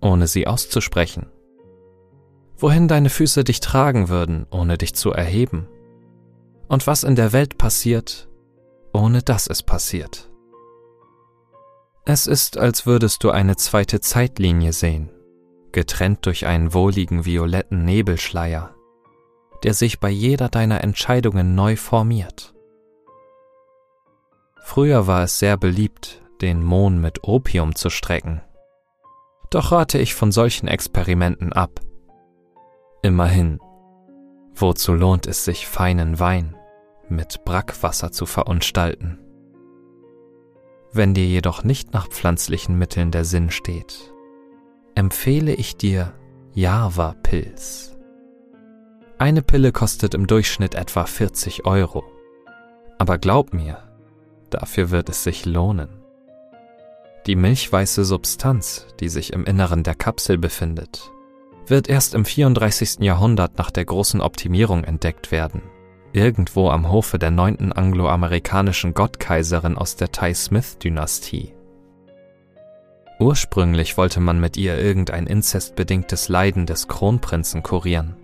ohne 0.00 0.26
sie 0.26 0.46
auszusprechen. 0.46 1.26
Wohin 2.56 2.88
deine 2.88 3.10
Füße 3.10 3.44
dich 3.44 3.60
tragen 3.60 4.08
würden, 4.08 4.46
ohne 4.50 4.78
dich 4.78 4.94
zu 4.94 5.12
erheben. 5.12 5.68
Und 6.68 6.86
was 6.86 7.04
in 7.04 7.14
der 7.14 7.32
Welt 7.32 7.58
passiert, 7.58 8.28
ohne 8.92 9.22
dass 9.22 9.46
es 9.46 9.62
passiert. 9.62 10.30
Es 12.04 12.26
ist, 12.26 12.56
als 12.56 12.86
würdest 12.86 13.24
du 13.24 13.30
eine 13.30 13.56
zweite 13.56 14.00
Zeitlinie 14.00 14.72
sehen, 14.72 15.10
getrennt 15.72 16.24
durch 16.24 16.46
einen 16.46 16.72
wohligen 16.72 17.24
violetten 17.24 17.84
Nebelschleier, 17.84 18.74
der 19.64 19.74
sich 19.74 20.00
bei 20.00 20.08
jeder 20.08 20.48
deiner 20.48 20.82
Entscheidungen 20.82 21.54
neu 21.54 21.76
formiert. 21.76 22.54
Früher 24.62 25.06
war 25.06 25.24
es 25.24 25.38
sehr 25.38 25.56
beliebt, 25.56 26.22
den 26.42 26.62
Mohn 26.62 27.00
mit 27.00 27.24
Opium 27.24 27.74
zu 27.74 27.90
strecken. 27.90 28.42
Doch 29.50 29.72
rate 29.72 29.98
ich 29.98 30.14
von 30.14 30.32
solchen 30.32 30.68
Experimenten 30.68 31.52
ab. 31.52 31.80
Immerhin, 33.02 33.60
wozu 34.54 34.92
lohnt 34.92 35.26
es 35.26 35.44
sich, 35.44 35.66
feinen 35.66 36.18
Wein 36.18 36.56
mit 37.08 37.44
Brackwasser 37.44 38.10
zu 38.10 38.26
verunstalten. 38.26 39.18
Wenn 40.92 41.14
dir 41.14 41.26
jedoch 41.26 41.62
nicht 41.62 41.92
nach 41.92 42.08
pflanzlichen 42.08 42.78
Mitteln 42.78 43.10
der 43.10 43.24
Sinn 43.24 43.50
steht, 43.50 44.12
empfehle 44.94 45.54
ich 45.54 45.76
dir 45.76 46.14
Java-Pilz. 46.54 47.96
Eine 49.18 49.42
Pille 49.42 49.72
kostet 49.72 50.14
im 50.14 50.26
Durchschnitt 50.26 50.74
etwa 50.74 51.06
40 51.06 51.66
Euro. 51.66 52.04
Aber 52.98 53.18
glaub 53.18 53.52
mir, 53.52 53.78
dafür 54.50 54.90
wird 54.90 55.08
es 55.08 55.22
sich 55.22 55.44
lohnen. 55.44 55.95
Die 57.26 57.36
milchweiße 57.36 58.04
Substanz, 58.04 58.86
die 59.00 59.08
sich 59.08 59.32
im 59.32 59.44
Inneren 59.44 59.82
der 59.82 59.94
Kapsel 59.94 60.38
befindet, 60.38 61.10
wird 61.66 61.88
erst 61.88 62.14
im 62.14 62.24
34. 62.24 63.00
Jahrhundert 63.00 63.58
nach 63.58 63.70
der 63.70 63.84
großen 63.84 64.20
Optimierung 64.20 64.84
entdeckt 64.84 65.32
werden 65.32 65.62
irgendwo 66.16 66.70
am 66.70 66.90
Hofe 66.90 67.18
der 67.18 67.30
neunten 67.30 67.72
angloamerikanischen 67.72 68.94
Gottkaiserin 68.94 69.76
aus 69.76 69.96
der 69.96 70.10
Tai 70.10 70.32
Smith-Dynastie. 70.32 71.52
Ursprünglich 73.18 73.98
wollte 73.98 74.20
man 74.20 74.40
mit 74.40 74.56
ihr 74.56 74.78
irgendein 74.78 75.26
inzestbedingtes 75.26 76.28
Leiden 76.28 76.64
des 76.64 76.88
Kronprinzen 76.88 77.62
kurieren. 77.62 78.16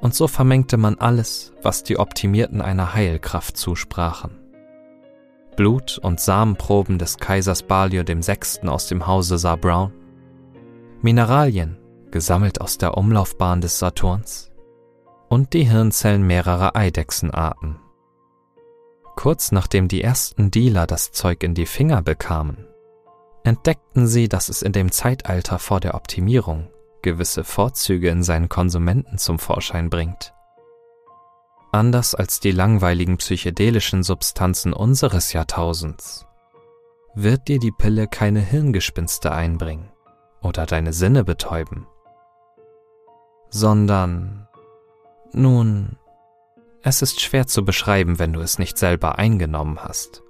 Und 0.00 0.14
so 0.14 0.28
vermengte 0.28 0.76
man 0.76 0.98
alles, 0.98 1.54
was 1.62 1.82
die 1.82 1.98
Optimierten 1.98 2.60
einer 2.60 2.92
Heilkraft 2.92 3.56
zusprachen. 3.56 4.38
Blut- 5.56 5.98
und 5.98 6.20
Samenproben 6.20 6.98
des 6.98 7.16
Kaisers 7.16 7.62
Balio 7.62 8.02
VI. 8.06 8.68
aus 8.68 8.86
dem 8.88 9.06
Hause 9.06 9.38
Sar 9.38 9.56
Brown, 9.56 9.92
Mineralien, 11.00 11.78
gesammelt 12.10 12.60
aus 12.60 12.78
der 12.78 12.96
Umlaufbahn 12.96 13.60
des 13.60 13.78
Saturns, 13.78 14.52
und 15.28 15.54
die 15.54 15.64
Hirnzellen 15.64 16.26
mehrerer 16.26 16.76
Eidechsenarten. 16.76 17.78
Kurz 19.16 19.50
nachdem 19.50 19.88
die 19.88 20.02
ersten 20.02 20.50
Dealer 20.50 20.86
das 20.86 21.10
Zeug 21.12 21.42
in 21.42 21.54
die 21.54 21.66
Finger 21.66 22.02
bekamen, 22.02 22.66
entdeckten 23.44 24.06
sie, 24.06 24.28
dass 24.28 24.48
es 24.50 24.60
in 24.60 24.72
dem 24.72 24.92
Zeitalter 24.92 25.58
vor 25.58 25.80
der 25.80 25.94
Optimierung 25.94 26.68
gewisse 27.00 27.44
Vorzüge 27.44 28.10
in 28.10 28.22
seinen 28.22 28.48
Konsumenten 28.48 29.16
zum 29.16 29.38
Vorschein 29.38 29.88
bringt. 29.88 30.35
Anders 31.72 32.14
als 32.14 32.40
die 32.40 32.52
langweiligen 32.52 33.18
psychedelischen 33.18 34.02
Substanzen 34.02 34.72
unseres 34.72 35.32
Jahrtausends 35.32 36.26
wird 37.14 37.48
dir 37.48 37.58
die 37.58 37.72
Pille 37.72 38.06
keine 38.08 38.40
Hirngespinste 38.40 39.32
einbringen 39.32 39.90
oder 40.42 40.66
deine 40.66 40.92
Sinne 40.92 41.24
betäuben, 41.24 41.86
sondern 43.48 44.48
nun, 45.32 45.98
es 46.82 47.02
ist 47.02 47.20
schwer 47.20 47.46
zu 47.46 47.64
beschreiben, 47.64 48.18
wenn 48.18 48.32
du 48.32 48.40
es 48.40 48.58
nicht 48.58 48.78
selber 48.78 49.18
eingenommen 49.18 49.82
hast. 49.82 50.22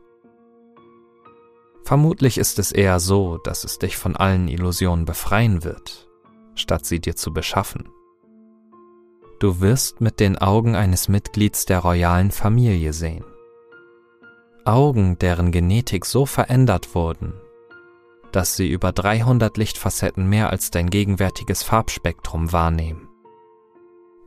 Vermutlich 1.85 2.38
ist 2.38 2.59
es 2.59 2.73
eher 2.73 2.99
so, 2.99 3.38
dass 3.38 3.62
es 3.62 3.78
dich 3.78 3.97
von 3.97 4.16
allen 4.16 4.49
Illusionen 4.49 5.05
befreien 5.05 5.62
wird, 5.62 6.09
statt 6.55 6.87
sie 6.87 7.00
dir 7.00 7.14
zu 7.14 7.33
beschaffen. 7.33 7.88
Du 9.38 9.61
wirst 9.61 10.00
mit 10.00 10.19
den 10.19 10.38
Augen 10.38 10.76
eines 10.76 11.09
Mitglieds 11.09 11.66
der 11.66 11.81
royalen 11.81 12.31
Familie 12.31 12.95
sehen. 12.95 13.25
Augen, 14.64 15.19
deren 15.19 15.52
Genetik 15.52 16.07
so 16.07 16.25
verändert 16.25 16.95
wurden, 16.95 17.35
dass 18.33 18.57
sie 18.57 18.69
über 18.69 18.93
300 18.93 19.57
Lichtfacetten 19.59 20.26
mehr 20.26 20.50
als 20.50 20.71
dein 20.71 20.88
gegenwärtiges 20.88 21.62
Farbspektrum 21.62 22.52
wahrnehmen. 22.52 23.09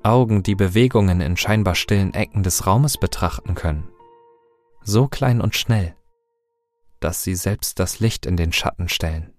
Augen, 0.04 0.44
die 0.44 0.56
Bewegungen 0.56 1.22
in 1.22 1.36
scheinbar 1.36 1.76
stillen 1.76 2.14
Ecken 2.14 2.44
des 2.44 2.68
Raumes 2.68 2.98
betrachten 2.98 3.56
können. 3.56 3.90
So 4.82 5.08
klein 5.08 5.42
und 5.42 5.56
schnell, 5.56 5.96
dass 7.00 7.24
sie 7.24 7.36
selbst 7.36 7.80
das 7.80 8.00
Licht 8.00 8.26
in 8.26 8.38
den 8.38 8.54
Schatten 8.54 8.90
stellen. 8.90 9.34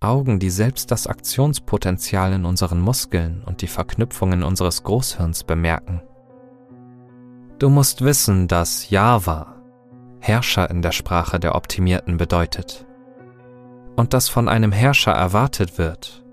Augen, 0.00 0.38
die 0.38 0.50
selbst 0.50 0.90
das 0.90 1.06
Aktionspotenzial 1.06 2.32
in 2.32 2.44
unseren 2.44 2.80
Muskeln 2.80 3.42
und 3.44 3.62
die 3.62 3.66
Verknüpfungen 3.66 4.42
unseres 4.42 4.82
Großhirns 4.82 5.44
bemerken. 5.44 6.02
Du 7.58 7.70
musst 7.70 8.02
wissen, 8.02 8.48
dass 8.48 8.90
Java 8.90 9.54
Herrscher 10.20 10.68
in 10.70 10.82
der 10.82 10.92
Sprache 10.92 11.38
der 11.38 11.54
Optimierten 11.54 12.16
bedeutet 12.16 12.84
und 13.96 14.12
dass 14.12 14.28
von 14.28 14.48
einem 14.48 14.72
Herrscher 14.72 15.12
erwartet 15.12 15.78
wird, 15.78 16.24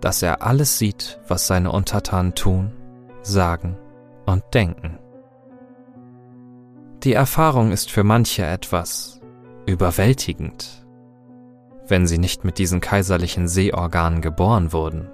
dass 0.00 0.22
er 0.22 0.42
alles 0.42 0.78
sieht, 0.78 1.20
was 1.28 1.46
seine 1.46 1.70
Untertanen 1.70 2.34
tun, 2.34 2.72
sagen 3.22 3.76
und 4.26 4.42
denken. 4.52 4.98
Die 7.04 7.14
Erfahrung 7.14 7.72
ist 7.72 7.90
für 7.90 8.04
manche 8.04 8.44
etwas 8.44 9.20
überwältigend, 9.66 10.81
wenn 11.88 12.06
sie 12.06 12.18
nicht 12.18 12.44
mit 12.44 12.58
diesen 12.58 12.80
kaiserlichen 12.80 13.48
Sehorganen 13.48 14.20
geboren 14.20 14.72
wurden. 14.72 15.08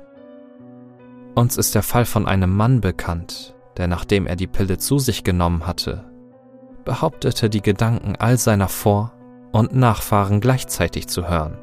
Uns 1.34 1.56
ist 1.56 1.74
der 1.74 1.82
Fall 1.82 2.04
von 2.04 2.26
einem 2.26 2.54
Mann 2.54 2.80
bekannt, 2.80 3.54
der 3.76 3.86
nachdem 3.86 4.26
er 4.26 4.36
die 4.36 4.46
Pille 4.46 4.78
zu 4.78 4.98
sich 4.98 5.24
genommen 5.24 5.66
hatte, 5.66 6.04
behauptete, 6.84 7.48
die 7.48 7.62
Gedanken 7.62 8.16
all 8.16 8.38
seiner 8.38 8.68
Vor- 8.68 9.12
und 9.52 9.74
Nachfahren 9.74 10.40
gleichzeitig 10.40 11.06
zu 11.06 11.28
hören. 11.28 11.58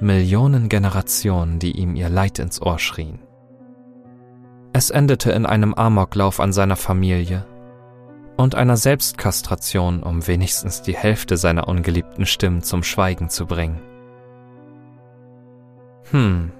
Millionen 0.00 0.68
Generationen, 0.68 1.58
die 1.58 1.72
ihm 1.72 1.96
ihr 1.96 2.08
Leid 2.08 2.38
ins 2.38 2.62
Ohr 2.62 2.78
schrien. 2.78 3.18
Es 4.72 4.90
endete 4.90 5.32
in 5.32 5.44
einem 5.44 5.74
Amoklauf 5.74 6.40
an 6.40 6.52
seiner 6.52 6.76
Familie 6.76 7.44
und 8.38 8.54
einer 8.54 8.76
Selbstkastration, 8.76 10.02
um 10.04 10.26
wenigstens 10.28 10.80
die 10.80 10.96
Hälfte 10.96 11.36
seiner 11.36 11.66
ungeliebten 11.66 12.24
Stimmen 12.24 12.62
zum 12.62 12.84
Schweigen 12.84 13.28
zu 13.28 13.46
bringen. 13.46 13.82
Hm. 16.12 16.52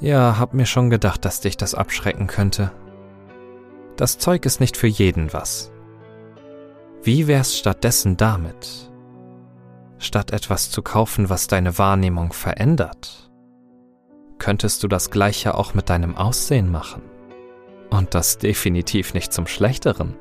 Ja, 0.00 0.38
hab 0.38 0.54
mir 0.54 0.64
schon 0.64 0.88
gedacht, 0.88 1.26
dass 1.26 1.40
dich 1.40 1.58
das 1.58 1.74
abschrecken 1.74 2.26
könnte. 2.26 2.72
Das 3.96 4.18
Zeug 4.18 4.46
ist 4.46 4.60
nicht 4.60 4.78
für 4.78 4.86
jeden 4.86 5.32
was. 5.34 5.70
Wie 7.02 7.26
wär's 7.26 7.56
stattdessen 7.56 8.16
damit? 8.16 8.90
Statt 9.98 10.32
etwas 10.32 10.70
zu 10.70 10.80
kaufen, 10.80 11.28
was 11.28 11.48
deine 11.48 11.76
Wahrnehmung 11.76 12.32
verändert, 12.32 13.30
könntest 14.38 14.82
du 14.82 14.88
das 14.88 15.10
gleiche 15.10 15.54
auch 15.54 15.74
mit 15.74 15.90
deinem 15.90 16.16
Aussehen 16.16 16.72
machen. 16.72 17.02
Und 17.94 18.14
das 18.16 18.38
definitiv 18.38 19.14
nicht 19.14 19.32
zum 19.32 19.46
Schlechteren. 19.46 20.16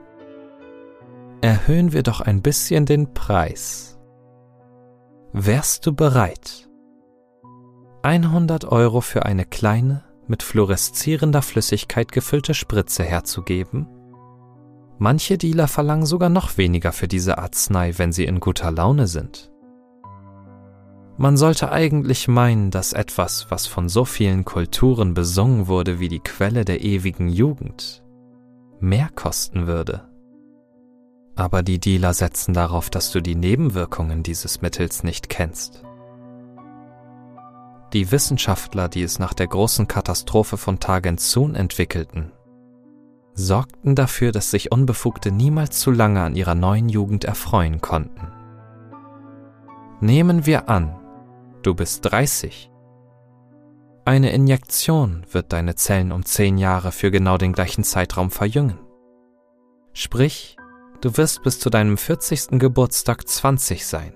Erhöhen 1.41 1.91
wir 1.91 2.03
doch 2.03 2.21
ein 2.21 2.43
bisschen 2.43 2.85
den 2.85 3.15
Preis. 3.15 3.97
Wärst 5.31 5.87
du 5.87 5.93
bereit, 5.93 6.69
100 8.03 8.65
Euro 8.65 9.01
für 9.01 9.25
eine 9.25 9.45
kleine, 9.45 10.03
mit 10.27 10.43
fluoreszierender 10.43 11.41
Flüssigkeit 11.41 12.11
gefüllte 12.11 12.53
Spritze 12.53 13.03
herzugeben? 13.03 13.87
Manche 14.99 15.39
Dealer 15.39 15.67
verlangen 15.67 16.05
sogar 16.05 16.29
noch 16.29 16.57
weniger 16.57 16.91
für 16.91 17.07
diese 17.07 17.39
Arznei, 17.39 17.97
wenn 17.97 18.11
sie 18.11 18.25
in 18.25 18.39
guter 18.39 18.69
Laune 18.69 19.07
sind. 19.07 19.52
Man 21.23 21.37
sollte 21.37 21.71
eigentlich 21.71 22.27
meinen, 22.27 22.69
dass 22.69 22.91
etwas, 22.91 23.45
was 23.47 23.65
von 23.65 23.87
so 23.87 24.03
vielen 24.03 24.43
Kulturen 24.43 25.13
besungen 25.13 25.67
wurde 25.67 26.01
wie 26.01 26.09
die 26.09 26.19
Quelle 26.19 26.65
der 26.65 26.83
ewigen 26.83 27.29
Jugend, 27.29 28.03
mehr 28.81 29.07
kosten 29.15 29.65
würde. 29.65 30.03
Aber 31.37 31.63
die 31.63 31.79
Dealer 31.79 32.13
setzen 32.13 32.53
darauf, 32.53 32.89
dass 32.89 33.13
du 33.13 33.21
die 33.21 33.35
Nebenwirkungen 33.35 34.21
dieses 34.21 34.61
Mittels 34.61 35.05
nicht 35.05 35.29
kennst. 35.29 35.85
Die 37.93 38.11
Wissenschaftler, 38.11 38.89
die 38.89 39.03
es 39.03 39.17
nach 39.17 39.33
der 39.33 39.47
großen 39.47 39.87
Katastrophe 39.87 40.57
von 40.57 40.81
Targentsun 40.81 41.55
entwickelten, 41.55 42.33
sorgten 43.33 43.95
dafür, 43.95 44.33
dass 44.33 44.51
sich 44.51 44.73
Unbefugte 44.73 45.31
niemals 45.31 45.79
zu 45.79 45.89
lange 45.89 46.21
an 46.21 46.35
ihrer 46.35 46.55
neuen 46.55 46.89
Jugend 46.89 47.23
erfreuen 47.23 47.79
konnten. 47.79 48.27
Nehmen 50.01 50.45
wir 50.45 50.67
an, 50.67 50.99
Du 51.63 51.73
bist 51.73 52.03
30. 52.03 52.69
Eine 54.03 54.33
Injektion 54.33 55.25
wird 55.31 55.53
deine 55.53 55.75
Zellen 55.75 56.11
um 56.11 56.25
10 56.25 56.57
Jahre 56.57 56.91
für 56.91 57.09
genau 57.09 57.37
den 57.37 57.53
gleichen 57.53 57.85
Zeitraum 57.85 58.31
verjüngen. 58.31 58.77
Sprich, 59.93 60.57
du 60.99 61.15
wirst 61.15 61.41
bis 61.41 61.61
zu 61.61 61.69
deinem 61.69 61.97
40. 61.97 62.59
Geburtstag 62.59 63.25
20 63.25 63.87
sein. 63.87 64.13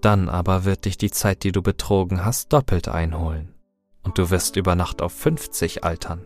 Dann 0.00 0.30
aber 0.30 0.64
wird 0.64 0.86
dich 0.86 0.96
die 0.96 1.10
Zeit, 1.10 1.44
die 1.44 1.52
du 1.52 1.60
betrogen 1.60 2.24
hast, 2.24 2.54
doppelt 2.54 2.88
einholen 2.88 3.54
und 4.02 4.16
du 4.16 4.30
wirst 4.30 4.56
über 4.56 4.74
Nacht 4.74 5.02
auf 5.02 5.12
50 5.12 5.84
altern. 5.84 6.24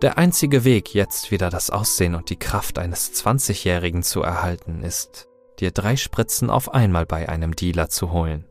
Der 0.00 0.16
einzige 0.16 0.62
Weg, 0.62 0.94
jetzt 0.94 1.32
wieder 1.32 1.50
das 1.50 1.70
Aussehen 1.70 2.14
und 2.14 2.30
die 2.30 2.38
Kraft 2.38 2.78
eines 2.78 3.14
20-Jährigen 3.14 4.04
zu 4.04 4.22
erhalten, 4.22 4.84
ist, 4.84 5.26
dir 5.60 5.70
drei 5.70 5.96
Spritzen 5.96 6.50
auf 6.50 6.72
einmal 6.74 7.06
bei 7.06 7.28
einem 7.28 7.56
Dealer 7.56 7.88
zu 7.88 8.12
holen, 8.12 8.44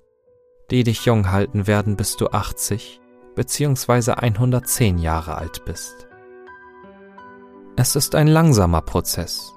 die 0.72 0.84
dich 0.84 1.06
jung 1.06 1.32
halten 1.32 1.68
werden, 1.68 1.96
bis 1.96 2.18
du 2.18 2.28
80 2.28 3.00
bzw. 3.36 4.12
110 4.12 4.98
Jahre 4.98 5.36
alt 5.36 5.65
bist. 5.65 6.08
Es 7.76 7.96
ist 7.96 8.15
ein 8.15 8.28
langsamer 8.28 8.82
Prozess, 8.82 9.54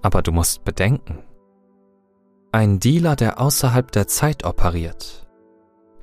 aber 0.00 0.22
du 0.22 0.32
musst 0.32 0.64
bedenken, 0.64 1.24
ein 2.52 2.80
Dealer, 2.80 3.16
der 3.16 3.40
außerhalb 3.40 3.90
der 3.90 4.06
Zeit 4.06 4.44
operiert, 4.44 5.26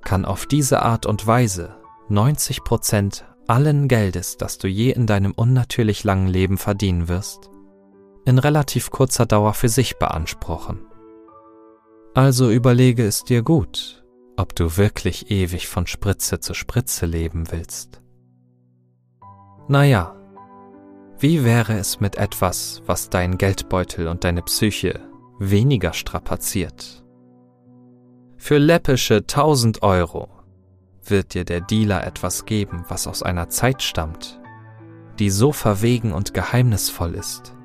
kann 0.01 0.25
auf 0.25 0.47
diese 0.47 0.81
Art 0.81 1.05
und 1.05 1.27
Weise 1.27 1.75
90 2.09 2.63
Prozent 2.63 3.25
allen 3.47 3.87
Geldes, 3.87 4.37
das 4.37 4.57
du 4.57 4.67
je 4.67 4.91
in 4.91 5.07
deinem 5.07 5.31
unnatürlich 5.31 6.03
langen 6.03 6.27
Leben 6.27 6.57
verdienen 6.57 7.07
wirst, 7.07 7.48
in 8.29 8.37
relativ 8.37 8.91
kurzer 8.91 9.25
Dauer 9.25 9.55
für 9.55 9.69
sich 9.69 9.97
beanspruchen. 9.97 10.85
Also 12.13 12.51
überlege 12.51 13.03
es 13.03 13.23
dir 13.23 13.41
gut, 13.41 14.05
ob 14.37 14.55
du 14.55 14.77
wirklich 14.77 15.31
ewig 15.31 15.67
von 15.67 15.87
Spritze 15.87 16.39
zu 16.39 16.53
Spritze 16.53 17.07
leben 17.07 17.51
willst. 17.51 18.03
Naja, 19.67 20.15
wie 21.17 21.43
wäre 21.43 21.73
es 21.73 21.99
mit 21.99 22.17
etwas, 22.17 22.83
was 22.85 23.09
deinen 23.09 23.39
Geldbeutel 23.39 24.07
und 24.07 24.23
deine 24.23 24.43
Psyche 24.43 25.01
weniger 25.39 25.93
strapaziert? 25.93 27.03
Für 28.37 28.59
läppische 28.59 29.17
1000 29.17 29.81
Euro 29.81 30.29
wird 31.03 31.33
dir 31.33 31.45
der 31.45 31.61
Dealer 31.61 32.05
etwas 32.05 32.45
geben, 32.45 32.85
was 32.89 33.07
aus 33.07 33.23
einer 33.23 33.49
Zeit 33.49 33.81
stammt, 33.81 34.39
die 35.17 35.31
so 35.31 35.51
verwegen 35.51 36.13
und 36.13 36.35
geheimnisvoll 36.35 37.15
ist, 37.15 37.55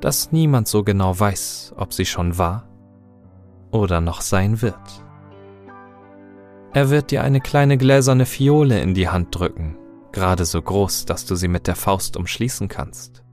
dass 0.00 0.32
niemand 0.32 0.68
so 0.68 0.84
genau 0.84 1.18
weiß, 1.18 1.74
ob 1.76 1.92
sie 1.92 2.06
schon 2.06 2.38
war 2.38 2.68
oder 3.70 4.00
noch 4.00 4.20
sein 4.20 4.62
wird. 4.62 5.04
Er 6.72 6.90
wird 6.90 7.10
dir 7.10 7.22
eine 7.22 7.40
kleine 7.40 7.78
gläserne 7.78 8.26
Fiole 8.26 8.80
in 8.80 8.94
die 8.94 9.08
Hand 9.08 9.34
drücken, 9.34 9.76
gerade 10.12 10.44
so 10.44 10.60
groß, 10.60 11.06
dass 11.06 11.24
du 11.26 11.34
sie 11.34 11.48
mit 11.48 11.66
der 11.66 11.76
Faust 11.76 12.16
umschließen 12.16 12.68
kannst. 12.68 13.24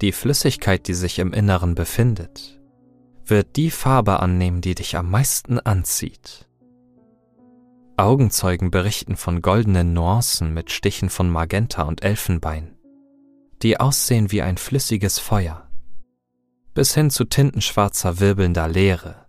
Die 0.00 0.12
Flüssigkeit, 0.12 0.88
die 0.88 0.94
sich 0.94 1.18
im 1.18 1.32
Inneren 1.32 1.74
befindet, 1.74 2.60
wird 3.24 3.56
die 3.56 3.70
Farbe 3.70 4.20
annehmen, 4.20 4.60
die 4.60 4.74
dich 4.74 4.96
am 4.96 5.10
meisten 5.10 5.60
anzieht. 5.60 6.48
Augenzeugen 7.96 8.70
berichten 8.70 9.16
von 9.16 9.42
goldenen 9.42 9.92
Nuancen 9.92 10.54
mit 10.54 10.70
Stichen 10.70 11.10
von 11.10 11.28
Magenta 11.28 11.82
und 11.82 12.02
Elfenbein, 12.02 12.76
die 13.62 13.78
aussehen 13.78 14.32
wie 14.32 14.42
ein 14.42 14.56
flüssiges 14.56 15.18
Feuer, 15.18 15.68
bis 16.72 16.94
hin 16.94 17.10
zu 17.10 17.24
tintenschwarzer 17.24 18.18
wirbelnder 18.18 18.68
Leere, 18.68 19.26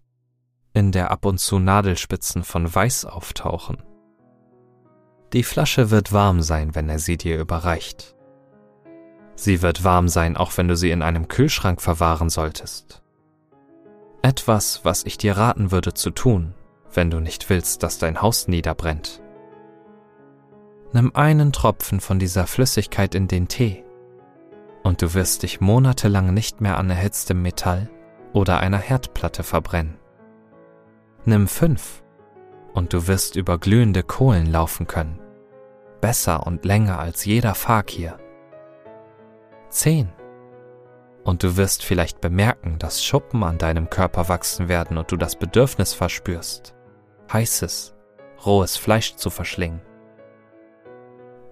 in 0.73 0.91
der 0.91 1.11
ab 1.11 1.25
und 1.25 1.39
zu 1.39 1.59
Nadelspitzen 1.59 2.43
von 2.43 2.73
Weiß 2.73 3.05
auftauchen. 3.05 3.83
Die 5.33 5.43
Flasche 5.43 5.91
wird 5.91 6.13
warm 6.13 6.41
sein, 6.41 6.75
wenn 6.75 6.87
er 6.89 6.99
sie 6.99 7.17
dir 7.17 7.39
überreicht. 7.39 8.15
Sie 9.35 9.61
wird 9.61 9.83
warm 9.83 10.07
sein, 10.07 10.37
auch 10.37 10.55
wenn 10.57 10.67
du 10.67 10.75
sie 10.75 10.91
in 10.91 11.01
einem 11.01 11.27
Kühlschrank 11.27 11.81
verwahren 11.81 12.29
solltest. 12.29 13.01
Etwas, 14.21 14.85
was 14.85 15.03
ich 15.03 15.17
dir 15.17 15.35
raten 15.35 15.71
würde 15.71 15.93
zu 15.93 16.11
tun, 16.11 16.53
wenn 16.93 17.09
du 17.09 17.19
nicht 17.19 17.49
willst, 17.49 17.83
dass 17.83 17.97
dein 17.97 18.21
Haus 18.21 18.47
niederbrennt. 18.47 19.21
Nimm 20.93 21.15
einen 21.15 21.53
Tropfen 21.53 22.01
von 22.01 22.19
dieser 22.19 22.45
Flüssigkeit 22.45 23.15
in 23.15 23.27
den 23.27 23.47
Tee 23.47 23.83
und 24.83 25.01
du 25.01 25.13
wirst 25.13 25.43
dich 25.43 25.61
monatelang 25.61 26.33
nicht 26.33 26.61
mehr 26.61 26.77
an 26.77 26.89
erhitztem 26.89 27.41
Metall 27.41 27.89
oder 28.33 28.59
einer 28.59 28.77
Herdplatte 28.77 29.43
verbrennen. 29.43 29.97
Nimm 31.25 31.47
fünf 31.47 32.03
und 32.73 32.93
du 32.93 33.07
wirst 33.07 33.35
über 33.35 33.57
glühende 33.57 34.03
Kohlen 34.03 34.45
laufen 34.45 34.87
können. 34.87 35.19
Besser 35.99 36.47
und 36.47 36.65
länger 36.65 36.99
als 36.99 37.25
jeder 37.25 37.53
Fakir. 37.53 38.17
Zehn. 39.69 40.09
Und 41.23 41.43
du 41.43 41.55
wirst 41.55 41.83
vielleicht 41.83 42.19
bemerken, 42.19 42.79
dass 42.79 43.03
Schuppen 43.03 43.43
an 43.43 43.59
deinem 43.59 43.89
Körper 43.89 44.27
wachsen 44.27 44.67
werden 44.67 44.97
und 44.97 45.11
du 45.11 45.17
das 45.17 45.35
Bedürfnis 45.35 45.93
verspürst, 45.93 46.73
heißes, 47.31 47.95
rohes 48.43 48.77
Fleisch 48.77 49.15
zu 49.15 49.29
verschlingen. 49.29 49.81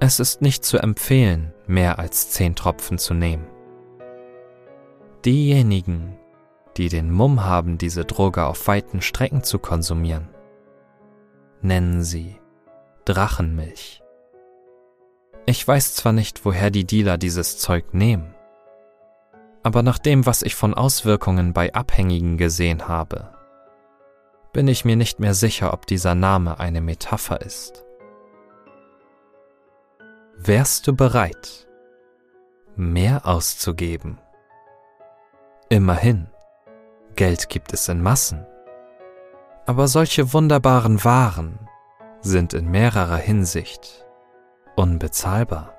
Es 0.01 0.21
ist 0.21 0.41
nicht 0.41 0.63
zu 0.63 0.77
empfehlen, 0.77 1.53
mehr 1.67 1.99
als 1.99 2.29
zehn 2.29 2.55
Tropfen 2.55 2.97
zu 2.97 3.13
nehmen. 3.13 3.45
Diejenigen, 5.25 6.17
die 6.77 6.87
den 6.87 7.11
Mumm 7.11 7.43
haben, 7.43 7.77
diese 7.77 8.05
Droge 8.05 8.45
auf 8.45 8.67
weiten 8.67 9.01
Strecken 9.01 9.43
zu 9.43 9.59
konsumieren, 9.59 10.29
nennen 11.61 12.01
sie 12.03 12.37
Drachenmilch. 13.03 14.01
Ich 15.45 15.67
weiß 15.67 15.95
zwar 15.95 16.13
nicht, 16.13 16.45
woher 16.45 16.71
die 16.71 16.85
Dealer 16.85 17.17
dieses 17.17 17.57
Zeug 17.57 17.93
nehmen, 17.93 18.33
aber 19.63 19.83
nach 19.83 19.97
dem, 19.97 20.25
was 20.25 20.41
ich 20.41 20.55
von 20.55 20.73
Auswirkungen 20.73 21.51
bei 21.51 21.73
Abhängigen 21.73 22.37
gesehen 22.37 22.87
habe, 22.87 23.33
bin 24.53 24.69
ich 24.69 24.85
mir 24.85 24.95
nicht 24.95 25.19
mehr 25.19 25.33
sicher, 25.33 25.73
ob 25.73 25.85
dieser 25.85 26.15
Name 26.15 26.59
eine 26.59 26.79
Metapher 26.79 27.41
ist. 27.41 27.83
Wärst 30.41 30.87
du 30.87 30.95
bereit, 30.95 31.67
mehr 32.77 33.27
auszugeben? 33.27 34.19
Immerhin, 35.67 36.27
Geld 37.17 37.49
gibt 37.49 37.73
es 37.73 37.89
in 37.89 38.01
Massen. 38.01 38.45
Aber 39.65 39.89
solche 39.89 40.31
wunderbaren 40.31 41.03
Waren 41.03 41.67
sind 42.21 42.53
in 42.53 42.71
mehrerer 42.71 43.17
Hinsicht 43.17 44.05
unbezahlbar. 44.77 45.73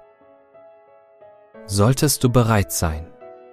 Solltest 1.65 2.23
du 2.23 2.29
bereit 2.29 2.71
sein, 2.71 3.11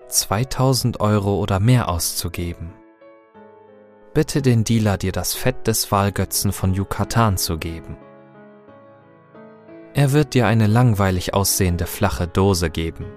2000 0.09 0.99
Euro 0.99 1.39
oder 1.39 1.61
mehr 1.61 1.87
auszugeben, 1.87 2.73
bitte 4.13 4.41
den 4.41 4.65
Dealer 4.65 4.97
dir 4.97 5.13
das 5.13 5.35
Fett 5.35 5.67
des 5.67 5.89
Wahlgötzen 5.89 6.51
von 6.51 6.73
Yucatan 6.73 7.37
zu 7.37 7.57
geben. 7.57 7.97
Er 9.97 10.11
wird 10.11 10.35
dir 10.35 10.45
eine 10.45 10.67
langweilig 10.67 11.33
aussehende 11.33 11.87
flache 11.87 12.27
Dose 12.27 12.69
geben, 12.69 13.07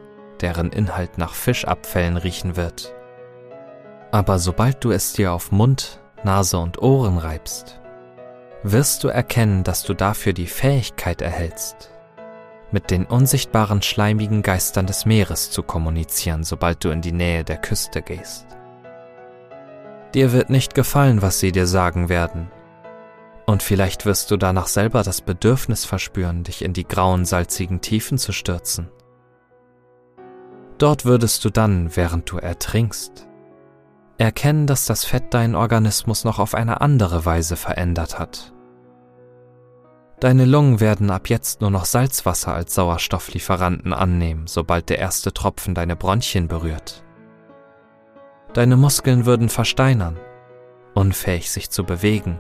deren 0.41 0.73
Inhalt 0.73 1.19
nach 1.19 1.35
Fischabfällen 1.35 2.17
riechen 2.17 2.57
wird. 2.57 2.95
Aber 4.13 4.39
sobald 4.39 4.83
du 4.83 4.91
es 4.91 5.13
dir 5.13 5.35
auf 5.35 5.53
Mund, 5.53 6.01
Nase 6.25 6.57
und 6.57 6.81
Ohren 6.81 7.19
reibst, 7.19 7.79
wirst 8.63 9.05
du 9.05 9.09
erkennen, 9.09 9.63
dass 9.63 9.83
du 9.83 9.93
dafür 9.93 10.33
die 10.33 10.47
Fähigkeit 10.47 11.21
erhältst, 11.21 11.91
mit 12.73 12.91
den 12.91 13.05
unsichtbaren 13.05 13.83
schleimigen 13.83 14.41
Geistern 14.41 14.87
des 14.87 15.05
Meeres 15.05 15.51
zu 15.51 15.63
kommunizieren, 15.63 16.45
sobald 16.45 16.83
du 16.83 16.89
in 16.89 17.03
die 17.03 17.13
Nähe 17.13 17.45
der 17.45 17.59
Küste 17.59 18.01
gehst. 18.01 18.47
Dir 20.15 20.33
wird 20.33 20.49
nicht 20.49 20.75
gefallen, 20.75 21.21
was 21.21 21.41
sie 21.41 21.53
dir 21.53 21.67
sagen 21.67 22.09
werden. 22.09 22.51
Und 23.51 23.65
vielleicht 23.65 24.07
wirst 24.07 24.31
du 24.31 24.37
danach 24.37 24.69
selber 24.69 25.03
das 25.03 25.23
Bedürfnis 25.23 25.85
verspüren, 25.85 26.45
dich 26.45 26.63
in 26.63 26.73
die 26.73 26.87
grauen, 26.87 27.25
salzigen 27.25 27.81
Tiefen 27.81 28.17
zu 28.17 28.31
stürzen. 28.31 28.93
Dort 30.79 31.05
würdest 31.05 31.45
du 31.45 31.51
dann, 31.51 31.97
während 31.97 32.31
du 32.31 32.37
ertrinkst, 32.37 33.27
erkennen, 34.19 34.69
dass 34.69 34.87
das 34.87 35.05
Fett 35.05 35.35
deinen 35.35 35.57
Organismus 35.57 36.23
noch 36.23 36.39
auf 36.39 36.55
eine 36.55 36.81
andere 36.81 37.25
Weise 37.25 37.57
verändert 37.57 38.21
hat. 38.21 38.53
Deine 40.21 40.45
Lungen 40.45 40.79
werden 40.79 41.11
ab 41.11 41.29
jetzt 41.29 41.61
nur 41.61 41.71
noch 41.71 41.87
Salzwasser 41.87 42.55
als 42.55 42.77
Sauerstofflieferanten 42.77 43.93
annehmen, 43.93 44.47
sobald 44.47 44.91
der 44.91 45.01
erste 45.01 45.33
Tropfen 45.33 45.75
deine 45.75 45.97
Bronchien 45.97 46.47
berührt. 46.47 47.03
Deine 48.53 48.77
Muskeln 48.77 49.27
würden 49.27 49.49
versteinern, 49.49 50.21
unfähig 50.95 51.51
sich 51.51 51.69
zu 51.71 51.83
bewegen, 51.83 52.39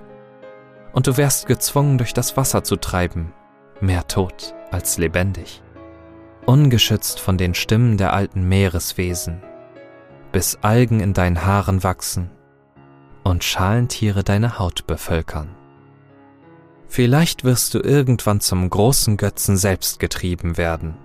und 0.92 1.06
du 1.06 1.16
wärst 1.16 1.46
gezwungen, 1.46 1.98
durch 1.98 2.12
das 2.12 2.36
Wasser 2.36 2.64
zu 2.64 2.76
treiben, 2.76 3.32
mehr 3.80 4.06
tot 4.06 4.54
als 4.70 4.98
lebendig, 4.98 5.62
ungeschützt 6.46 7.20
von 7.20 7.38
den 7.38 7.54
Stimmen 7.54 7.96
der 7.96 8.12
alten 8.12 8.48
Meereswesen, 8.48 9.42
bis 10.32 10.58
Algen 10.62 11.00
in 11.00 11.12
deinen 11.12 11.44
Haaren 11.44 11.82
wachsen 11.82 12.30
und 13.24 13.44
Schalentiere 13.44 14.24
deine 14.24 14.58
Haut 14.58 14.86
bevölkern. 14.86 15.48
Vielleicht 16.88 17.44
wirst 17.44 17.74
du 17.74 17.78
irgendwann 17.78 18.40
zum 18.40 18.68
großen 18.68 19.16
Götzen 19.16 19.56
selbst 19.56 20.00
getrieben 20.00 20.56
werden, 20.56 20.96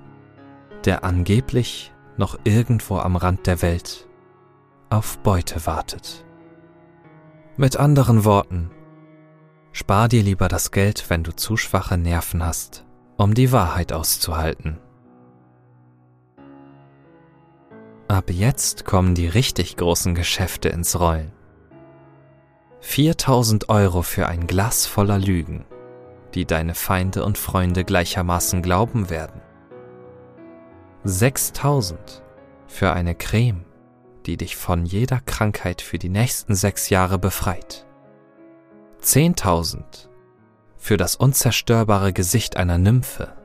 der 0.83 1.03
angeblich 1.03 1.93
noch 2.17 2.39
irgendwo 2.43 2.97
am 2.97 3.15
Rand 3.15 3.45
der 3.45 3.61
Welt 3.61 4.07
auf 4.89 5.19
Beute 5.19 5.65
wartet. 5.65 6.25
Mit 7.57 7.77
anderen 7.77 8.25
Worten, 8.25 8.71
spar 9.75 10.07
dir 10.07 10.23
lieber 10.23 10.47
das 10.47 10.71
Geld, 10.71 11.09
wenn 11.09 11.25
du 11.25 11.35
zu 11.35 11.57
schwache 11.57 11.97
Nerven 11.97 12.45
hast, 12.45 12.85
um 13.17 13.33
die 13.33 13.51
Wahrheit 13.51 13.91
auszuhalten. 13.91 14.79
Ab 18.07 18.29
jetzt 18.29 18.85
kommen 18.85 19.15
die 19.15 19.27
richtig 19.27 19.75
großen 19.75 20.15
Geschäfte 20.15 20.69
ins 20.69 20.97
Rollen. 20.97 21.33
4000 22.79 23.67
Euro 23.67 24.01
für 24.01 24.27
ein 24.27 24.47
Glas 24.47 24.85
voller 24.85 25.19
Lügen, 25.19 25.65
die 26.35 26.45
deine 26.45 26.73
Feinde 26.73 27.25
und 27.25 27.37
Freunde 27.37 27.83
gleichermaßen 27.83 28.61
glauben 28.61 29.09
werden. 29.09 29.41
6000 31.03 32.23
für 32.65 32.93
eine 32.93 33.13
Creme, 33.13 33.65
die 34.25 34.37
dich 34.37 34.55
von 34.55 34.85
jeder 34.85 35.19
Krankheit 35.19 35.81
für 35.81 35.99
die 35.99 36.09
nächsten 36.09 36.55
sechs 36.55 36.89
Jahre 36.89 37.19
befreit. 37.19 37.84
10.000 39.05 40.09
für 40.77 40.97
das 40.97 41.15
unzerstörbare 41.15 42.11
Gesicht 42.11 42.57
einer 42.57 42.79
Nymphe. 42.79 43.37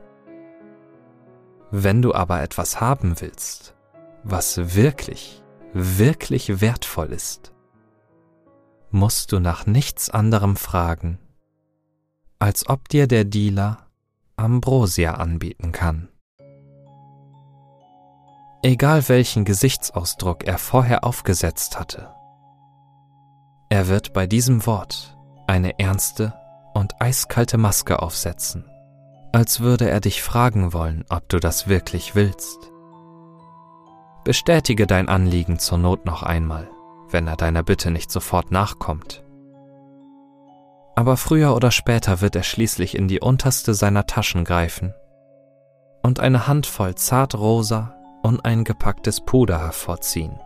Wenn 1.69 2.01
du 2.01 2.15
aber 2.15 2.41
etwas 2.41 2.81
haben 2.81 3.21
willst, 3.21 3.75
was 4.23 4.75
wirklich, 4.75 5.43
wirklich 5.71 6.61
wertvoll 6.61 7.13
ist, 7.13 7.53
musst 8.89 9.31
du 9.31 9.39
nach 9.39 9.67
nichts 9.67 10.09
anderem 10.09 10.55
fragen, 10.55 11.19
als 12.39 12.67
ob 12.67 12.89
dir 12.89 13.05
der 13.05 13.23
Dealer 13.23 13.85
Ambrosia 14.37 15.13
anbieten 15.13 15.71
kann. 15.71 16.09
Egal 18.63 19.07
welchen 19.09 19.45
Gesichtsausdruck 19.45 20.43
er 20.43 20.57
vorher 20.57 21.03
aufgesetzt 21.03 21.79
hatte, 21.79 22.11
er 23.69 23.87
wird 23.87 24.11
bei 24.13 24.25
diesem 24.25 24.65
Wort 24.65 25.20
eine 25.47 25.79
ernste 25.79 26.33
und 26.73 27.01
eiskalte 27.01 27.57
Maske 27.57 28.01
aufsetzen, 28.01 28.65
als 29.31 29.59
würde 29.59 29.89
er 29.89 29.99
dich 29.99 30.21
fragen 30.21 30.73
wollen, 30.73 31.05
ob 31.09 31.27
du 31.29 31.39
das 31.39 31.67
wirklich 31.67 32.15
willst. 32.15 32.71
Bestätige 34.23 34.87
dein 34.87 35.09
Anliegen 35.09 35.59
zur 35.59 35.77
Not 35.77 36.05
noch 36.05 36.23
einmal, 36.23 36.69
wenn 37.09 37.27
er 37.27 37.35
deiner 37.35 37.63
Bitte 37.63 37.91
nicht 37.91 38.11
sofort 38.11 38.51
nachkommt. 38.51 39.23
Aber 40.95 41.17
früher 41.17 41.55
oder 41.55 41.71
später 41.71 42.21
wird 42.21 42.35
er 42.35 42.43
schließlich 42.43 42.95
in 42.95 43.07
die 43.07 43.19
unterste 43.19 43.73
seiner 43.73 44.05
Taschen 44.05 44.43
greifen 44.43 44.93
und 46.03 46.19
eine 46.19 46.47
Handvoll 46.47 46.95
zartrosa, 46.95 47.95
uneingepacktes 48.23 49.21
Puder 49.21 49.59
hervorziehen. 49.59 50.39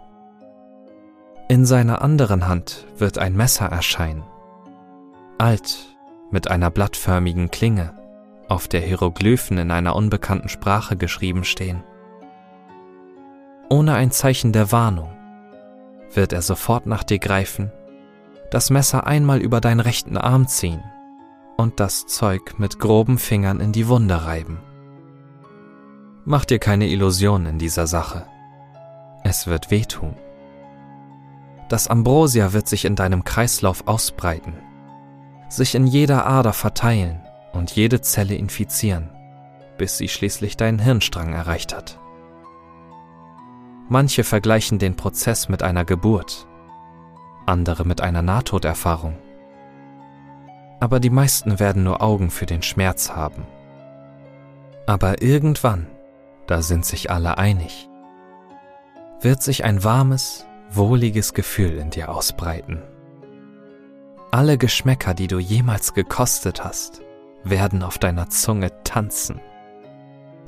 In 1.47 1.65
seiner 1.65 2.01
anderen 2.01 2.47
Hand 2.47 2.87
wird 2.97 3.17
ein 3.17 3.35
Messer 3.35 3.67
erscheinen, 3.67 4.23
alt, 5.37 5.95
mit 6.31 6.49
einer 6.49 6.69
blattförmigen 6.69 7.51
Klinge, 7.51 7.93
auf 8.47 8.67
der 8.67 8.81
Hieroglyphen 8.81 9.57
in 9.57 9.71
einer 9.71 9.95
unbekannten 9.95 10.49
Sprache 10.49 10.97
geschrieben 10.97 11.43
stehen. 11.43 11.83
Ohne 13.69 13.95
ein 13.95 14.11
Zeichen 14.11 14.51
der 14.51 14.71
Warnung 14.71 15.09
wird 16.13 16.33
er 16.33 16.41
sofort 16.41 16.85
nach 16.85 17.03
dir 17.03 17.19
greifen, 17.19 17.71
das 18.51 18.69
Messer 18.69 19.07
einmal 19.07 19.39
über 19.39 19.59
deinen 19.59 19.79
rechten 19.79 20.17
Arm 20.17 20.47
ziehen 20.47 20.83
und 21.57 21.79
das 21.79 22.05
Zeug 22.05 22.59
mit 22.59 22.79
groben 22.79 23.17
Fingern 23.17 23.59
in 23.59 23.71
die 23.71 23.87
Wunde 23.87 24.25
reiben. 24.25 24.59
Mach 26.25 26.45
dir 26.45 26.59
keine 26.59 26.87
Illusionen 26.87 27.47
in 27.47 27.59
dieser 27.59 27.87
Sache. 27.87 28.25
Es 29.23 29.47
wird 29.47 29.71
wehtun. 29.71 30.15
Das 31.69 31.87
Ambrosia 31.87 32.53
wird 32.53 32.67
sich 32.67 32.85
in 32.85 32.95
deinem 32.95 33.23
Kreislauf 33.23 33.87
ausbreiten, 33.87 34.53
sich 35.55 35.75
in 35.75 35.87
jeder 35.87 36.25
Ader 36.25 36.53
verteilen 36.53 37.21
und 37.53 37.71
jede 37.71 38.01
Zelle 38.01 38.35
infizieren, 38.35 39.09
bis 39.77 39.97
sie 39.97 40.07
schließlich 40.07 40.57
deinen 40.57 40.79
Hirnstrang 40.79 41.33
erreicht 41.33 41.75
hat. 41.75 41.99
Manche 43.87 44.23
vergleichen 44.23 44.79
den 44.79 44.95
Prozess 44.95 45.47
mit 45.47 45.61
einer 45.61 45.85
Geburt, 45.85 46.47
andere 47.45 47.85
mit 47.85 48.01
einer 48.01 48.21
Nahtoderfahrung. 48.21 49.15
Aber 50.79 50.99
die 50.99 51.09
meisten 51.09 51.59
werden 51.59 51.83
nur 51.83 52.01
Augen 52.01 52.31
für 52.31 52.45
den 52.45 52.61
Schmerz 52.61 53.11
haben. 53.11 53.45
Aber 54.87 55.21
irgendwann, 55.21 55.87
da 56.47 56.61
sind 56.61 56.85
sich 56.85 57.11
alle 57.11 57.37
einig, 57.37 57.89
wird 59.21 59.41
sich 59.41 59.63
ein 59.63 59.83
warmes, 59.83 60.45
wohliges 60.69 61.33
Gefühl 61.33 61.77
in 61.77 61.89
dir 61.89 62.09
ausbreiten. 62.09 62.81
Alle 64.35 64.57
Geschmäcker, 64.57 65.13
die 65.13 65.27
du 65.27 65.39
jemals 65.39 65.93
gekostet 65.93 66.61
hast, 66.61 67.01
werden 67.45 67.81
auf 67.81 67.97
deiner 67.97 68.29
Zunge 68.29 68.83
tanzen. 68.83 69.39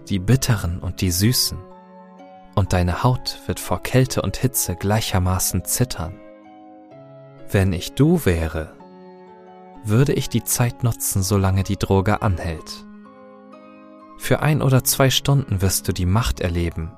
Die 0.10 0.20
bitteren 0.20 0.80
und 0.80 1.00
die 1.00 1.10
süßen. 1.10 1.58
Und 2.54 2.74
deine 2.74 3.04
Haut 3.04 3.40
wird 3.46 3.62
vor 3.62 3.82
Kälte 3.82 4.24
und 4.24 4.36
Hitze 4.36 4.76
gleichermaßen 4.76 5.64
zittern. 5.64 6.20
Wenn 7.50 7.72
ich 7.72 7.94
du 7.94 8.26
wäre, 8.26 8.76
würde 9.86 10.12
ich 10.12 10.28
die 10.28 10.44
Zeit 10.44 10.84
nutzen, 10.84 11.24
solange 11.24 11.64
die 11.64 11.78
Droge 11.78 12.22
anhält. 12.22 12.86
Für 14.18 14.42
ein 14.42 14.62
oder 14.62 14.84
zwei 14.84 15.10
Stunden 15.10 15.62
wirst 15.62 15.88
du 15.88 15.94
die 15.94 16.06
Macht 16.06 16.42
erleben, 16.42 16.92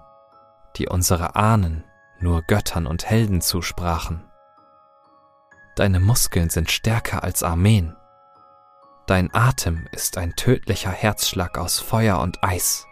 die 0.78 0.90
unsere 0.90 1.36
Ahnen 1.36 1.84
nur 2.20 2.42
Göttern 2.42 2.88
und 2.88 3.06
Helden 3.06 3.42
zusprachen. 3.42 4.24
Deine 5.80 6.02
Muskeln 6.02 6.50
sind 6.50 6.70
stärker 6.70 7.24
als 7.24 7.42
Armeen. 7.42 7.96
Dein 9.08 9.34
Atem 9.34 9.88
ist 9.94 10.18
ein 10.18 10.36
tödlicher 10.36 10.92
Herzschlag 10.92 11.58
aus 11.58 11.80
Feuer 11.80 12.20
und 12.20 12.44
Eis. 12.44 12.86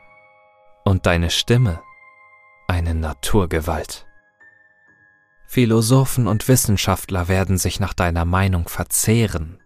Und 0.85 1.05
deine 1.05 1.29
Stimme 1.29 1.81
eine 2.69 2.95
Naturgewalt. 2.95 4.07
Philosophen 5.47 6.27
und 6.27 6.47
Wissenschaftler 6.47 7.27
werden 7.27 7.57
sich 7.57 7.81
nach 7.81 7.93
deiner 7.93 8.23
Meinung 8.23 8.69
verzehren. 8.69 9.61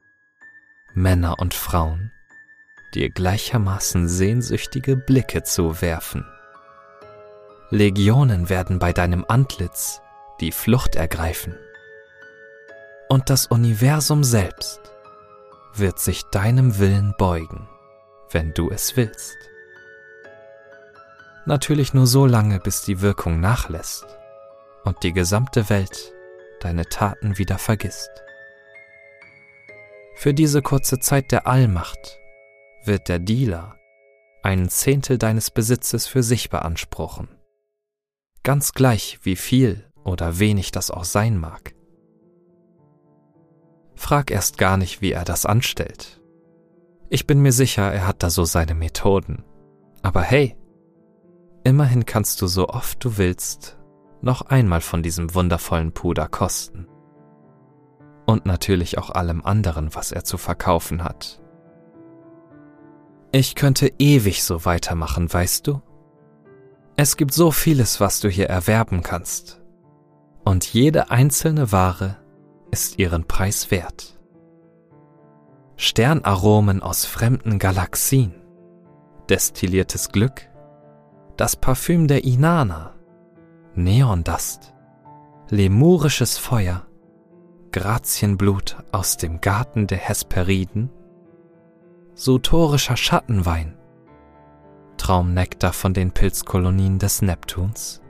Männer 0.95 1.37
und 1.37 1.53
Frauen 1.53 2.11
dir 2.95 3.11
gleichermaßen 3.11 4.09
sehnsüchtige 4.09 4.97
Blicke 4.97 5.43
zuwerfen. 5.43 6.25
Legionen 7.69 8.49
werden 8.49 8.79
bei 8.79 8.93
deinem 8.93 9.25
Antlitz 9.27 10.01
die 10.39 10.51
Flucht 10.51 10.95
ergreifen. 10.95 11.55
Und 13.11 13.29
das 13.29 13.47
Universum 13.47 14.23
selbst 14.23 14.79
wird 15.73 15.99
sich 15.99 16.23
deinem 16.31 16.79
Willen 16.79 17.13
beugen, 17.17 17.67
wenn 18.29 18.53
du 18.53 18.69
es 18.69 18.95
willst. 18.95 19.35
Natürlich 21.45 21.93
nur 21.93 22.07
so 22.07 22.25
lange, 22.25 22.61
bis 22.61 22.83
die 22.83 23.01
Wirkung 23.01 23.41
nachlässt 23.41 24.05
und 24.85 25.03
die 25.03 25.11
gesamte 25.11 25.69
Welt 25.69 26.13
deine 26.61 26.85
Taten 26.85 27.37
wieder 27.37 27.57
vergisst. 27.57 28.11
Für 30.15 30.33
diese 30.33 30.61
kurze 30.61 30.99
Zeit 30.99 31.33
der 31.33 31.47
Allmacht 31.47 32.17
wird 32.85 33.09
der 33.09 33.19
Dealer 33.19 33.75
einen 34.41 34.69
Zehntel 34.69 35.17
deines 35.17 35.51
Besitzes 35.51 36.07
für 36.07 36.23
sich 36.23 36.49
beanspruchen 36.49 37.27
ganz 38.43 38.71
gleich 38.71 39.19
wie 39.23 39.35
viel 39.35 39.91
oder 40.05 40.39
wenig 40.39 40.71
das 40.71 40.91
auch 40.91 41.03
sein 41.03 41.37
mag. 41.37 41.75
Frag 44.01 44.31
erst 44.31 44.57
gar 44.57 44.77
nicht, 44.77 45.01
wie 45.01 45.11
er 45.11 45.23
das 45.23 45.45
anstellt. 45.45 46.19
Ich 47.11 47.27
bin 47.27 47.39
mir 47.39 47.51
sicher, 47.51 47.93
er 47.93 48.07
hat 48.07 48.23
da 48.23 48.31
so 48.31 48.45
seine 48.45 48.73
Methoden. 48.73 49.43
Aber 50.01 50.23
hey, 50.23 50.57
immerhin 51.63 52.07
kannst 52.07 52.41
du 52.41 52.47
so 52.47 52.67
oft 52.67 53.05
du 53.05 53.19
willst 53.19 53.77
noch 54.23 54.41
einmal 54.41 54.81
von 54.81 55.03
diesem 55.03 55.35
wundervollen 55.35 55.91
Puder 55.91 56.27
kosten. 56.27 56.87
Und 58.25 58.47
natürlich 58.47 58.97
auch 58.97 59.11
allem 59.11 59.45
anderen, 59.45 59.93
was 59.93 60.11
er 60.11 60.23
zu 60.23 60.39
verkaufen 60.39 61.03
hat. 61.03 61.39
Ich 63.31 63.53
könnte 63.53 63.93
ewig 63.99 64.43
so 64.43 64.65
weitermachen, 64.65 65.31
weißt 65.31 65.67
du? 65.67 65.79
Es 66.97 67.17
gibt 67.17 67.35
so 67.35 67.51
vieles, 67.51 67.99
was 67.99 68.19
du 68.19 68.29
hier 68.29 68.49
erwerben 68.49 69.03
kannst. 69.03 69.61
Und 70.43 70.65
jede 70.65 71.11
einzelne 71.11 71.71
Ware 71.71 72.20
ist 72.71 72.97
ihren 72.99 73.25
Preis 73.25 73.69
wert. 73.69 74.17
Sternaromen 75.75 76.81
aus 76.81 77.05
fremden 77.05 77.59
Galaxien, 77.59 78.33
destilliertes 79.29 80.09
Glück, 80.09 80.49
das 81.37 81.55
Parfüm 81.55 82.07
der 82.07 82.23
Inanna, 82.23 82.93
Neondust, 83.73 84.73
lemurisches 85.49 86.37
Feuer, 86.37 86.85
Grazienblut 87.71 88.77
aus 88.91 89.17
dem 89.17 89.41
Garten 89.41 89.87
der 89.87 89.97
Hesperiden, 89.97 90.89
sutorischer 92.13 92.97
Schattenwein, 92.97 93.77
Traumnektar 94.97 95.73
von 95.73 95.93
den 95.93 96.11
Pilzkolonien 96.11 96.99
des 96.99 97.21
Neptuns, 97.21 98.00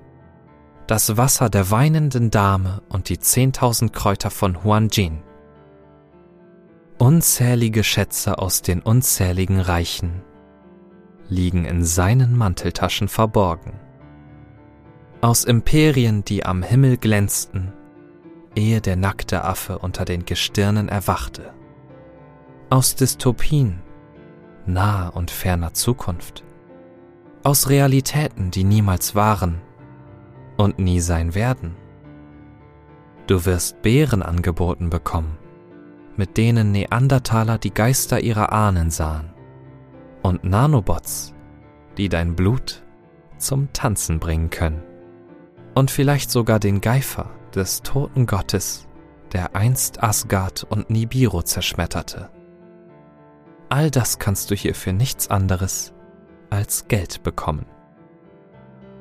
das 0.91 1.15
Wasser 1.15 1.49
der 1.49 1.71
weinenden 1.71 2.32
Dame 2.32 2.82
und 2.89 3.08
die 3.08 3.17
zehntausend 3.17 3.93
Kräuter 3.93 4.30
von 4.30 4.62
Huanjin, 4.62 5.23
unzählige 6.97 7.86
Schätze 7.86 8.39
aus 8.39 8.62
den 8.62 8.82
unzähligen 8.82 9.62
Reichen 9.62 10.21
liegen 11.30 11.63
in 11.63 11.86
seinen 11.86 12.38
Manteltaschen 12.38 13.08
verborgen. 13.08 13.80
Aus 15.21 15.45
Imperien, 15.45 16.25
die 16.25 16.45
am 16.45 16.62
Himmel 16.62 16.97
glänzten, 16.97 17.71
ehe 18.54 18.82
der 18.82 18.97
nackte 18.97 19.45
Affe 19.45 19.80
unter 19.80 20.04
den 20.04 20.25
Gestirnen 20.25 20.89
erwachte. 20.89 21.54
Aus 22.69 22.97
Dystopien, 22.97 23.82
naher 24.65 25.15
und 25.15 25.32
ferner 25.32 25.73
Zukunft 25.73 26.43
aus 27.43 27.69
Realitäten, 27.69 28.51
die 28.51 28.65
niemals 28.65 29.15
waren 29.15 29.62
und 30.62 30.78
nie 30.78 31.00
sein 31.00 31.34
werden. 31.34 31.76
Du 33.26 33.45
wirst 33.45 33.82
Bären 33.82 34.21
angeboten 34.21 34.91
bekommen, 34.91 35.39
mit 36.17 36.38
denen 36.38 36.71
Neandertaler 36.71 37.58
die 37.58 37.74
Geister 37.74 38.19
ihrer 38.19 38.52
Ahnen 38.52 38.91
sahen, 38.91 39.34
und 40.21 40.43
Nanobots, 40.43 41.34
die 41.97 42.10
dein 42.10 42.36
Blut 42.36 42.84
zum 43.39 43.74
Tanzen 43.74 44.19
bringen 44.19 44.52
können, 44.52 44.84
und 45.74 45.89
vielleicht 45.89 46.30
sogar 46.30 46.60
den 46.60 46.80
Geifer 46.80 47.32
des 47.56 47.82
toten 47.82 48.28
Gottes, 48.28 48.88
der 49.34 49.56
einst 49.56 50.04
Asgard 50.04 50.63
und 50.69 50.91
Nibiru 50.91 51.41
zerschmetterte. 51.41 52.30
all 53.69 53.89
das 53.89 54.19
kannst 54.19 54.52
du 54.52 54.56
hier 54.56 54.76
für 54.76 54.93
nichts 54.93 55.28
anderes 55.30 55.91
als 56.52 56.88
Geld 56.88 57.24
bekommen. 57.24 57.65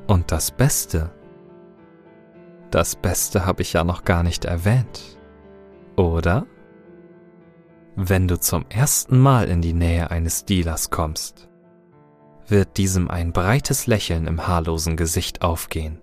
Und 0.07 0.33
das 0.33 0.53
Beste, 0.53 1.11
das 2.71 2.97
Beste 2.97 3.47
habe 3.47 3.63
ich 3.63 3.73
ja 3.73 3.85
noch 3.85 4.05
gar 4.05 4.23
nicht 4.23 4.45
erwähnt, 4.45 5.19
oder? 5.97 6.47
Wenn 7.97 8.29
du 8.29 8.39
zum 8.39 8.65
ersten 8.69 9.19
Mal 9.19 9.49
in 9.49 9.61
die 9.63 9.73
Nähe 9.73 10.11
eines 10.11 10.45
Dealers 10.45 10.91
kommst, 10.91 11.49
wird 12.47 12.77
diesem 12.77 13.11
ein 13.11 13.33
breites 13.33 13.87
Lächeln 13.87 14.27
im 14.27 14.47
haarlosen 14.47 14.97
Gesicht 14.97 15.43
aufgehen. 15.43 16.01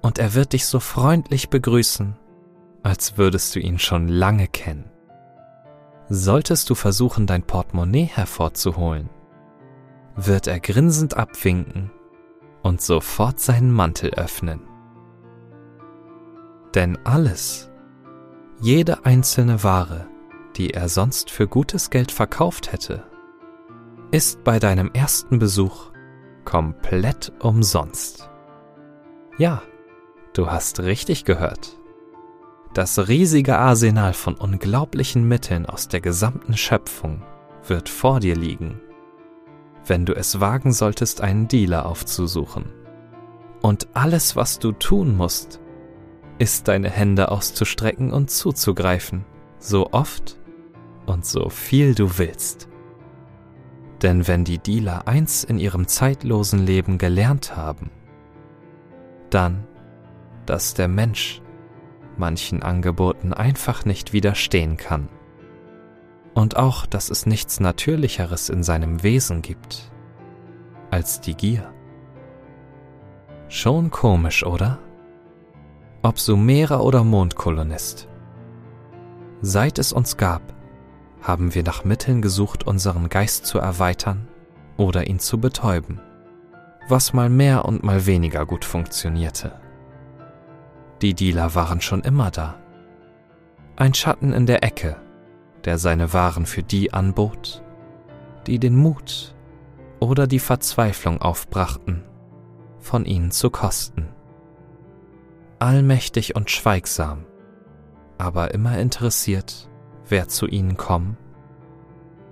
Und 0.00 0.18
er 0.18 0.34
wird 0.34 0.52
dich 0.52 0.66
so 0.66 0.80
freundlich 0.80 1.48
begrüßen, 1.50 2.16
als 2.82 3.16
würdest 3.16 3.54
du 3.54 3.60
ihn 3.60 3.78
schon 3.78 4.08
lange 4.08 4.48
kennen. 4.48 4.90
Solltest 6.08 6.68
du 6.68 6.74
versuchen, 6.74 7.26
dein 7.26 7.42
Portemonnaie 7.42 8.06
hervorzuholen, 8.06 9.08
wird 10.16 10.46
er 10.46 10.60
grinsend 10.60 11.16
abwinken 11.16 11.90
und 12.62 12.82
sofort 12.82 13.40
seinen 13.40 13.72
Mantel 13.72 14.10
öffnen. 14.14 14.71
Denn 16.74 16.98
alles, 17.04 17.70
jede 18.60 19.04
einzelne 19.04 19.62
Ware, 19.62 20.06
die 20.56 20.70
er 20.72 20.88
sonst 20.88 21.30
für 21.30 21.46
gutes 21.46 21.90
Geld 21.90 22.12
verkauft 22.12 22.72
hätte, 22.72 23.04
ist 24.10 24.44
bei 24.44 24.58
deinem 24.58 24.90
ersten 24.92 25.38
Besuch 25.38 25.90
komplett 26.44 27.32
umsonst. 27.40 28.30
Ja, 29.38 29.62
du 30.34 30.50
hast 30.50 30.80
richtig 30.80 31.24
gehört. 31.24 31.78
Das 32.74 33.08
riesige 33.08 33.58
Arsenal 33.58 34.12
von 34.12 34.34
unglaublichen 34.34 35.26
Mitteln 35.28 35.66
aus 35.66 35.88
der 35.88 36.00
gesamten 36.00 36.56
Schöpfung 36.56 37.22
wird 37.66 37.88
vor 37.88 38.20
dir 38.20 38.34
liegen, 38.34 38.80
wenn 39.86 40.06
du 40.06 40.14
es 40.14 40.40
wagen 40.40 40.72
solltest, 40.72 41.20
einen 41.20 41.48
Dealer 41.48 41.86
aufzusuchen. 41.86 42.72
Und 43.60 43.88
alles, 43.94 44.36
was 44.36 44.58
du 44.58 44.72
tun 44.72 45.16
musst, 45.16 45.60
ist 46.42 46.66
deine 46.66 46.90
Hände 46.90 47.30
auszustrecken 47.30 48.12
und 48.12 48.28
zuzugreifen, 48.28 49.24
so 49.60 49.92
oft 49.92 50.40
und 51.06 51.24
so 51.24 51.48
viel 51.48 51.94
du 51.94 52.18
willst. 52.18 52.68
Denn 54.02 54.26
wenn 54.26 54.42
die 54.42 54.58
Dealer 54.58 55.06
eins 55.06 55.44
in 55.44 55.60
ihrem 55.60 55.86
zeitlosen 55.86 56.66
Leben 56.66 56.98
gelernt 56.98 57.56
haben, 57.56 57.92
dann, 59.30 59.68
dass 60.44 60.74
der 60.74 60.88
Mensch 60.88 61.40
manchen 62.16 62.60
Angeboten 62.60 63.32
einfach 63.32 63.84
nicht 63.84 64.12
widerstehen 64.12 64.76
kann. 64.76 65.08
Und 66.34 66.56
auch, 66.56 66.86
dass 66.86 67.08
es 67.08 67.24
nichts 67.24 67.60
Natürlicheres 67.60 68.48
in 68.48 68.64
seinem 68.64 69.04
Wesen 69.04 69.42
gibt 69.42 69.92
als 70.90 71.20
die 71.20 71.34
Gier. 71.34 71.72
Schon 73.46 73.92
komisch, 73.92 74.44
oder? 74.44 74.80
Ob 76.04 76.18
Sumerer 76.18 76.82
oder 76.82 77.04
Mondkolonist. 77.04 78.08
Seit 79.40 79.78
es 79.78 79.92
uns 79.92 80.16
gab, 80.16 80.42
haben 81.20 81.54
wir 81.54 81.62
nach 81.62 81.84
Mitteln 81.84 82.22
gesucht, 82.22 82.66
unseren 82.66 83.08
Geist 83.08 83.46
zu 83.46 83.60
erweitern 83.60 84.26
oder 84.76 85.06
ihn 85.06 85.20
zu 85.20 85.38
betäuben, 85.38 86.00
was 86.88 87.12
mal 87.12 87.28
mehr 87.28 87.66
und 87.66 87.84
mal 87.84 88.04
weniger 88.04 88.46
gut 88.46 88.64
funktionierte. 88.64 89.60
Die 91.02 91.14
Dealer 91.14 91.54
waren 91.54 91.80
schon 91.80 92.00
immer 92.00 92.32
da. 92.32 92.56
Ein 93.76 93.94
Schatten 93.94 94.32
in 94.32 94.46
der 94.46 94.64
Ecke, 94.64 94.96
der 95.64 95.78
seine 95.78 96.12
Waren 96.12 96.46
für 96.46 96.64
die 96.64 96.92
anbot, 96.92 97.62
die 98.48 98.58
den 98.58 98.74
Mut 98.74 99.36
oder 100.00 100.26
die 100.26 100.40
Verzweiflung 100.40 101.22
aufbrachten, 101.22 102.02
von 102.80 103.04
ihnen 103.04 103.30
zu 103.30 103.50
kosten. 103.50 104.08
Allmächtig 105.62 106.34
und 106.34 106.50
schweigsam, 106.50 107.24
aber 108.18 108.52
immer 108.52 108.78
interessiert, 108.78 109.70
wer 110.08 110.26
zu 110.26 110.48
ihnen 110.48 110.76
kommen 110.76 111.16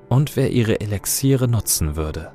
und 0.08 0.34
wer 0.34 0.50
ihre 0.50 0.80
Elixiere 0.80 1.46
nutzen 1.46 1.94
würde. 1.94 2.32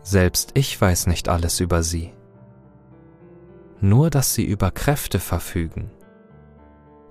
Selbst 0.00 0.52
ich 0.54 0.80
weiß 0.80 1.08
nicht 1.08 1.28
alles 1.28 1.60
über 1.60 1.82
sie, 1.82 2.14
nur 3.82 4.08
dass 4.08 4.32
sie 4.32 4.46
über 4.46 4.70
Kräfte 4.70 5.18
verfügen, 5.18 5.90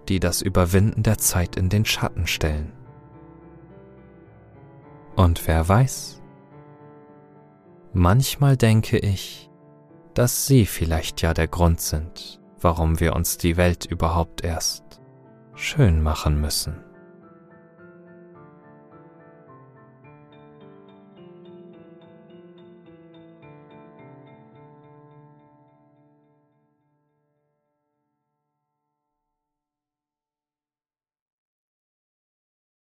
die 0.08 0.20
das 0.20 0.42
Überwinden 0.42 1.04
der 1.04 1.20
Zeit 1.20 1.56
in 1.56 1.70
den 1.70 1.86
Schatten 1.86 2.26
stellen. 2.26 2.74
Und 5.16 5.48
wer 5.48 5.70
weiß, 5.70 6.20
manchmal 7.94 8.58
denke 8.58 8.98
ich, 8.98 9.52
dass 10.16 10.48
sie 10.48 10.66
vielleicht 10.66 11.22
ja 11.22 11.34
der 11.34 11.48
Grund 11.48 11.80
sind, 11.80 12.39
warum 12.62 13.00
wir 13.00 13.16
uns 13.16 13.38
die 13.38 13.58
Welt 13.58 13.86
überhaupt 13.86 14.44
erst 14.44 15.02
schön 15.56 16.02
machen 16.02 16.40
müssen. 16.40 16.89